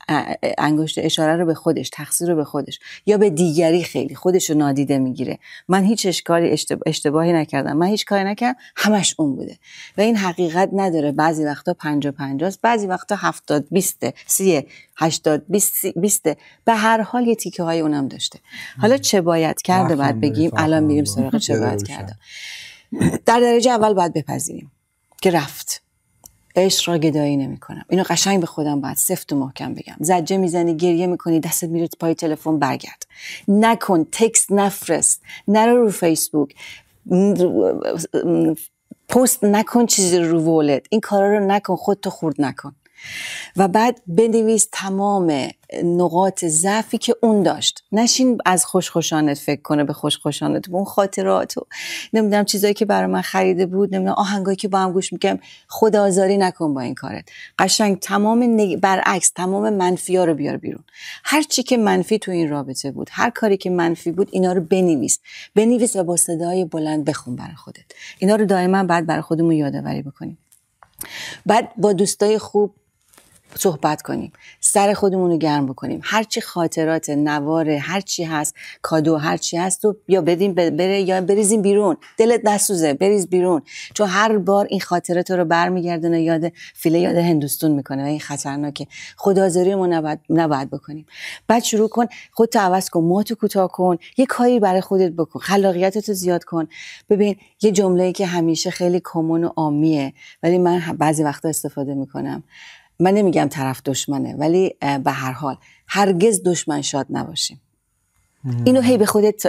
انگشت 0.57 0.97
اشاره 0.97 1.35
رو 1.35 1.45
به 1.45 1.53
خودش 1.53 1.89
تقصیر 1.89 2.29
رو 2.29 2.35
به 2.35 2.43
خودش. 2.43 2.79
یا 3.05 3.17
به 3.17 3.29
دیگری 3.29 3.83
خیلی 3.83 4.15
خودش 4.15 4.49
رو 4.49 4.57
نادیده 4.57 4.97
می‌گیره. 4.97 5.39
من 5.67 5.83
هیچ 5.83 6.05
اشکالی 6.05 6.49
اشتب- 6.49 6.81
اشتباهی 6.85 7.33
نکردم. 7.33 7.77
من 7.77 7.87
هیچ 7.87 8.05
کاری 8.05 8.23
نکردم. 8.23 8.59
همش 8.75 9.15
اون 9.17 9.35
بوده. 9.35 9.57
و 9.97 10.01
این 10.01 10.15
حقیقت 10.15 10.69
نداره. 10.73 11.11
بعضی 11.11 11.45
وقتا 11.45 11.73
پنجا 11.73 12.11
پنجاست 12.11 12.61
بعضی 12.61 12.87
وقتا 12.87 13.15
هفتاد 13.15 13.65
بیسته 13.71 14.13
سیه 14.27 14.67
هشتاد 14.97 15.43
بیست 15.49 15.73
سی- 15.75 15.93
بیسته 15.95 16.37
به 16.65 16.73
هر 16.73 17.01
حال 17.01 17.27
یه 17.27 17.35
تیکه 17.35 17.63
های 17.63 17.79
اونم 17.79 18.07
داشته. 18.07 18.39
حالا 18.81 18.97
چه 18.97 19.21
باید 19.21 19.61
کرده؟ 19.61 19.95
بعد 19.95 20.21
بگیم. 20.21 20.51
الان 20.57 20.83
میریم. 20.83 21.05
سراغ 21.05 21.37
چه 21.37 21.59
باید. 21.59 21.87
کرده. 21.87 22.15
در 23.25 23.39
درجه 23.39 23.71
اول 23.71 23.93
باید 23.93 24.13
بپذیریم. 24.13 24.71
که 25.21 25.31
رفت. 25.31 25.81
عشق 26.55 26.89
را 26.89 26.97
گدایی 26.97 27.37
نمی 27.37 27.57
کنم. 27.57 27.85
اینو 27.89 28.03
قشنگ 28.03 28.39
به 28.39 28.45
خودم 28.45 28.81
باید 28.81 28.97
سفت 28.97 29.33
و 29.33 29.35
محکم 29.35 29.73
بگم. 29.73 29.95
زجه 29.99 30.37
می‌زنی 30.37 30.75
گریه 30.75 31.07
می‌کنی 31.07 31.39
دستت 31.39 31.69
میره 31.69 31.89
پای 31.99 32.15
تلفن 32.15 32.59
برگرد. 32.59 33.07
نکن 33.47 34.07
تکست 34.11 34.51
نفرست. 34.51 35.21
نرو 35.47 35.81
رو 35.81 35.91
فیسبوک. 35.91 36.55
پست 39.09 39.43
نکن 39.43 39.85
چیزی 39.85 40.19
رو 40.19 40.39
وولت 40.39 40.85
این 40.89 41.01
کارا 41.01 41.37
رو 41.37 41.45
نکن 41.47 41.75
خودتو 41.75 42.09
خورد 42.09 42.41
نکن. 42.41 42.75
و 43.55 43.67
بعد 43.67 44.01
بنویس 44.07 44.67
تمام 44.71 45.49
نقاط 45.83 46.45
ضعفی 46.45 46.97
که 46.97 47.15
اون 47.21 47.43
داشت. 47.43 47.83
نشین 47.91 48.37
از 48.45 48.65
خوشخوشانت 48.65 49.37
فکر 49.37 49.61
کنه 49.61 49.83
به 49.83 49.93
خوشخوشانت 49.93 50.69
اون 50.69 50.85
خاطرات 50.85 51.57
و 51.57 51.61
نمی‌دونم 52.13 52.45
چیزایی 52.45 52.73
که 52.73 52.85
برای 52.85 53.11
من 53.11 53.21
خریده 53.21 53.65
بود 53.65 53.95
نمی‌دونم 53.95 54.15
آهنگایی 54.17 54.55
که 54.55 54.67
با 54.67 54.79
هم 54.79 54.91
گوش 54.91 55.13
می‌کنم 55.13 55.39
خدا 55.67 56.03
آزاری 56.03 56.37
نکن 56.37 56.73
با 56.73 56.81
این 56.81 56.95
کارت. 56.95 57.29
قشنگ 57.59 57.99
تمام 57.99 58.43
نگ... 58.43 58.77
برعکس 58.77 59.29
تمام 59.29 59.73
منفی 59.73 60.17
ها 60.17 60.23
رو 60.23 60.33
بیار 60.33 60.57
بیرون. 60.57 60.83
هر 61.23 61.41
چی 61.41 61.63
که 61.63 61.77
منفی 61.77 62.19
تو 62.19 62.31
این 62.31 62.49
رابطه 62.49 62.91
بود 62.91 63.09
هر 63.11 63.29
کاری 63.29 63.57
که 63.57 63.69
منفی 63.69 64.11
بود 64.11 64.29
اینا 64.31 64.53
رو 64.53 64.61
بنویس. 64.61 65.19
بنویس 65.55 65.95
و 65.95 66.03
با 66.03 66.17
صدای 66.17 66.65
بلند 66.65 67.05
بخون 67.05 67.35
برای 67.35 67.55
خودت. 67.55 67.85
اینا 68.19 68.35
رو 68.35 68.45
دائما 68.45 68.83
بعد 68.83 69.05
برای 69.05 69.21
خودمون 69.21 69.51
یادآوری 69.51 70.01
بکنیم. 70.01 70.37
بعد 71.45 71.71
با 71.77 71.93
دوستای 71.93 72.37
خوب 72.37 72.73
صحبت 73.55 74.01
کنیم. 74.01 74.31
سر 74.59 74.93
خودمون 74.93 75.31
رو 75.31 75.37
گرم 75.37 75.65
بکنیم. 75.65 76.01
هرچی 76.03 76.41
خاطرات 76.41 77.09
نواره 77.09 77.77
هرچی 77.77 78.23
هست 78.23 78.55
کادو 78.81 79.17
هرچی 79.17 79.57
هست 79.57 79.81
تو 79.81 79.95
یا 80.07 80.21
بدیم 80.21 80.53
بره 80.53 81.01
یا 81.01 81.21
بریزیم 81.21 81.61
بیرون. 81.61 81.97
دلت 82.17 82.41
نسوزه 82.45 82.93
بریز 82.93 83.27
بیرون. 83.27 83.61
چون 83.93 84.07
هر 84.07 84.37
بار 84.37 84.67
این 84.69 84.79
خاطرات 84.79 85.31
رو 85.31 85.45
برمیگردونه 85.45 86.21
یاد 86.21 86.51
فیله 86.73 86.99
یاد 86.99 87.15
هندوستون 87.15 87.71
می‌کنه 87.71 88.03
و 88.03 88.05
این 88.05 88.19
خطرناکه. 88.19 88.87
خدازاری 89.17 89.75
ما 89.75 89.87
نباید, 89.87 90.19
نباید 90.29 90.69
بکنیم. 90.69 91.05
بعد 91.47 91.63
شروع 91.63 91.89
کن 91.89 92.05
خودتو 92.31 92.59
عوض 92.59 92.89
کن 92.89 93.01
موتو 93.01 93.35
کوتاه 93.35 93.71
کن 93.71 93.97
یه 94.17 94.25
کاری 94.25 94.59
برای 94.59 94.81
خودت 94.81 95.11
بکن. 95.11 95.39
خلاقیتتو 95.39 96.13
زیاد 96.13 96.43
کن. 96.43 96.67
ببین 97.09 97.35
یه 97.61 97.71
جمله‌ای 97.71 98.13
که 98.13 98.25
همیشه 98.25 98.71
خیلی 98.71 99.01
کمون 99.03 99.43
و 99.43 99.47
عامیه 99.47 100.13
ولی 100.43 100.57
من 100.57 100.79
بعضی 100.99 101.23
وقتا 101.23 101.49
استفاده 101.49 101.93
می‌کنم. 101.93 102.43
من 102.99 103.13
نمیگم 103.13 103.47
طرف 103.47 103.81
دشمنه 103.85 104.35
ولی 104.35 104.75
به 105.03 105.11
هر 105.11 105.31
حال 105.31 105.57
هرگز 105.87 106.43
دشمن 106.43 106.81
شاد 106.81 107.07
نباشیم. 107.09 107.61
اینو 108.65 108.81
هی 108.81 108.97
به 108.97 109.05
خودت 109.05 109.47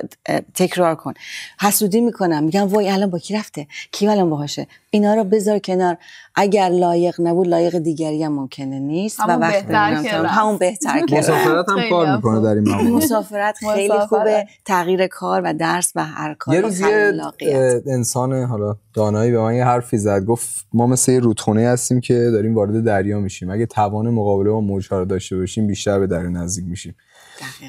تکرار 0.54 0.94
کن. 0.94 1.12
حسودی 1.60 2.00
می‌کنم. 2.00 2.44
میگم 2.44 2.68
وای 2.68 2.90
الان 2.90 3.10
با 3.10 3.18
کی 3.18 3.34
رفته؟ 3.34 3.66
کی 3.92 4.08
الان 4.08 4.30
باهاشه؟ 4.30 4.66
اینا 4.90 5.14
رو 5.14 5.24
بذار 5.24 5.58
کنار. 5.58 5.96
اگر 6.34 6.68
لایق 6.68 7.20
نبود 7.20 7.48
لایق 7.48 7.78
دیگری 7.78 8.22
هم 8.22 8.32
ممکنه 8.32 8.78
نیست 8.78 9.20
همون 9.20 9.36
و 9.36 9.44
رفت. 9.44 9.70
همون 10.28 10.56
بهتر 10.56 11.06
که. 11.06 11.18
مسافرت 11.18 11.68
هم 11.68 11.76
خیلی 11.76 11.90
کار 11.90 12.16
می‌کنه 12.16 12.34
خوب. 12.34 12.44
در 12.44 12.54
این 12.54 12.68
مورد 12.68 13.04
مسافرت 13.04 13.56
خیلی. 13.74 13.98
خوبه. 14.08 14.46
تغییر 14.64 15.06
کار 15.06 15.42
و 15.44 15.54
درس 15.54 15.92
و 15.94 16.04
هر 16.04 16.34
کاری 16.34 16.56
یه 16.58 16.62
روز 16.62 16.82
انسان 17.86 18.42
حالا 18.42 18.76
دانایی 18.94 19.30
به 19.30 19.40
من 19.40 19.54
یه 19.54 19.64
حرفی 19.64 19.98
زد. 19.98 20.24
گفت 20.24 20.66
ما 20.72 20.86
مثل 20.86 21.12
یه 21.12 21.20
رودخونه 21.20 21.68
هستیم 21.68 22.00
که 22.00 22.14
داریم 22.14 22.54
وارد 22.54 22.84
دریا 22.84 23.20
میشیم. 23.20 23.50
اگه 23.50 23.66
توان 23.66 24.10
مقابله 24.10 24.50
با 24.50 24.60
موجها 24.60 24.98
رو 24.98 25.04
داشته 25.04 25.36
باشیم 25.36 25.66
بیشتر 25.66 25.98
به 25.98 26.06
دریا 26.06 26.30
نزدیک 26.30 26.64
میشیم. 26.68 26.94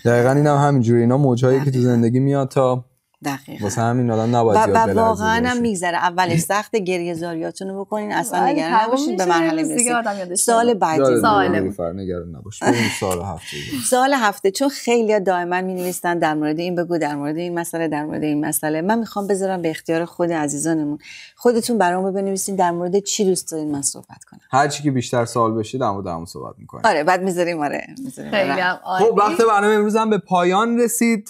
دقیقا 0.06 0.12
دقیقا 0.12 0.32
این 0.32 0.48
هم 0.48 0.68
همینجوری 0.68 1.02
اینا 1.02 1.18
موجهایی 1.18 1.66
که 1.66 1.72
تو. 1.72 1.80
زندگی 1.80 2.20
میاد 2.20 2.48
تا 2.48 2.86
دقیقا. 3.26 3.64
واسه 3.64 3.82
همین 3.82 4.12
آدم 4.12 4.36
نباید 4.36 4.60
و, 4.60 4.64
زیاد 4.64 4.76
و 4.76 4.84
بلرزه 4.84 5.02
واقعا 5.02 5.50
هم. 5.50 5.62
میگذره. 5.62 5.98
اولش 5.98 6.40
سخت 6.40 6.76
گریه 6.76 7.14
زاریاتونو 7.14 7.80
بکنین 7.80 8.12
اصلا 8.12 8.40
ولی 8.40 8.54
نگران 8.54 8.74
نباشید 8.74 9.18
به 9.18 9.26
میشه، 9.26 9.40
مرحله 9.40 10.20
یادش 10.20 10.40
سال. 10.40 10.74
بعدی. 10.74 11.72
فر 11.72 11.94
نگران 11.94 12.36
نباش. 12.36 12.60
بریم 12.60 12.90
سال 13.00 13.22
هفته. 13.22 13.58
سال 13.90 14.14
هفته 14.14 14.52
چون 14.52 14.70
خیلی 14.70 15.20
دائما 15.20 15.62
می 15.62 15.74
نویسن 15.74 16.20
در 16.20 16.34
مورد 16.34 16.60
این 16.60 16.76
بگو 16.76 16.98
در 16.98 17.16
مورد 17.16 17.38
این 17.38 17.60
مسئله 17.60 17.88
در 17.88 18.06
مورد 18.06 18.24
این 18.24 18.46
مسئله. 18.46 18.82
من 18.82 19.00
می‌خوام 19.00 19.28
بذارم 19.28 19.62
به 19.62 19.70
اختیار 19.70 20.06
خود 20.06 20.32
عزیزانمون. 20.32 21.00
خودتون 21.36 21.78
برام 21.78 22.14
بنویسین 22.14 22.56
در 22.56 22.72
مورد 22.72 23.00
چی 23.00 23.26
دوست 23.26 23.52
دارین 23.52 23.72
من 23.72 23.82
صحبت 23.82 24.24
کنم. 24.32 24.40
هر 24.52 24.68
چی 24.68 24.84
که 24.84 24.92
بیشتر 24.92 25.26
سال 25.26 25.54
بشه 25.54 25.78
در 25.78 25.90
مورد 25.90 26.08
همون 26.08 26.26
صحبت 26.26 26.56
می‌کنیم. 26.58 26.86
آره 26.86 27.04
بعد 27.04 27.22
می‌ذاریم 27.24 27.60
آره 27.60 27.88
می‌ذاریم. 28.04 28.32
خیلی 28.32 28.52
آره. 28.52 28.64
هم 28.64 28.80
عالی. 28.84 29.06
خب 29.06 29.18
وقت 29.18 29.42
برنامه 29.42 29.74
امروز 29.74 29.96
هم 29.96 30.10
به 30.10 30.18
پایان 30.18 30.80
رسید. 30.80 31.30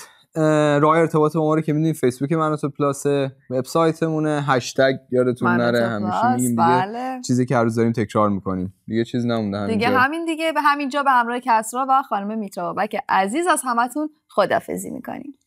راه 0.81 0.97
ارتباط 0.97 1.33
با 1.33 1.41
ما 1.41 1.55
رو 1.55 1.61
که 1.61 1.73
می‌دونید 1.73 1.95
فیسبوک 1.95 2.31
من 2.31 2.55
تو 2.55 2.69
پلاس 2.69 3.05
وبسایتمونه 3.49 4.43
هشتگ 4.47 4.95
یادتون 5.11 5.51
نره 5.51 5.87
همیشه 5.87 6.31
میگیم 6.31 6.49
دیگه 6.49 6.63
بله. 6.63 7.21
چیزی 7.27 7.45
که 7.45 7.55
هر 7.55 7.63
روز 7.63 7.75
داریم 7.75 7.91
تکرار 7.91 8.29
می‌کنیم. 8.29 8.73
دیگه 8.87 9.03
چیز 9.03 9.25
نمونده 9.25 9.57
همینجا. 9.57 9.73
دیگه 9.73 9.99
همین 9.99 10.25
دیگه 10.25 10.51
به 10.51 10.61
همینجا 10.61 11.03
به 11.03 11.11
همراه 11.11 11.39
کسرا 11.39 11.85
و 11.89 12.03
خانم 12.03 12.37
میترا 12.37 12.73
بابک 12.73 12.97
عزیز 13.09 13.47
از 13.47 13.61
همتون 13.63 14.09
خدافزی 14.27 14.91
می‌کنیم. 14.91 15.37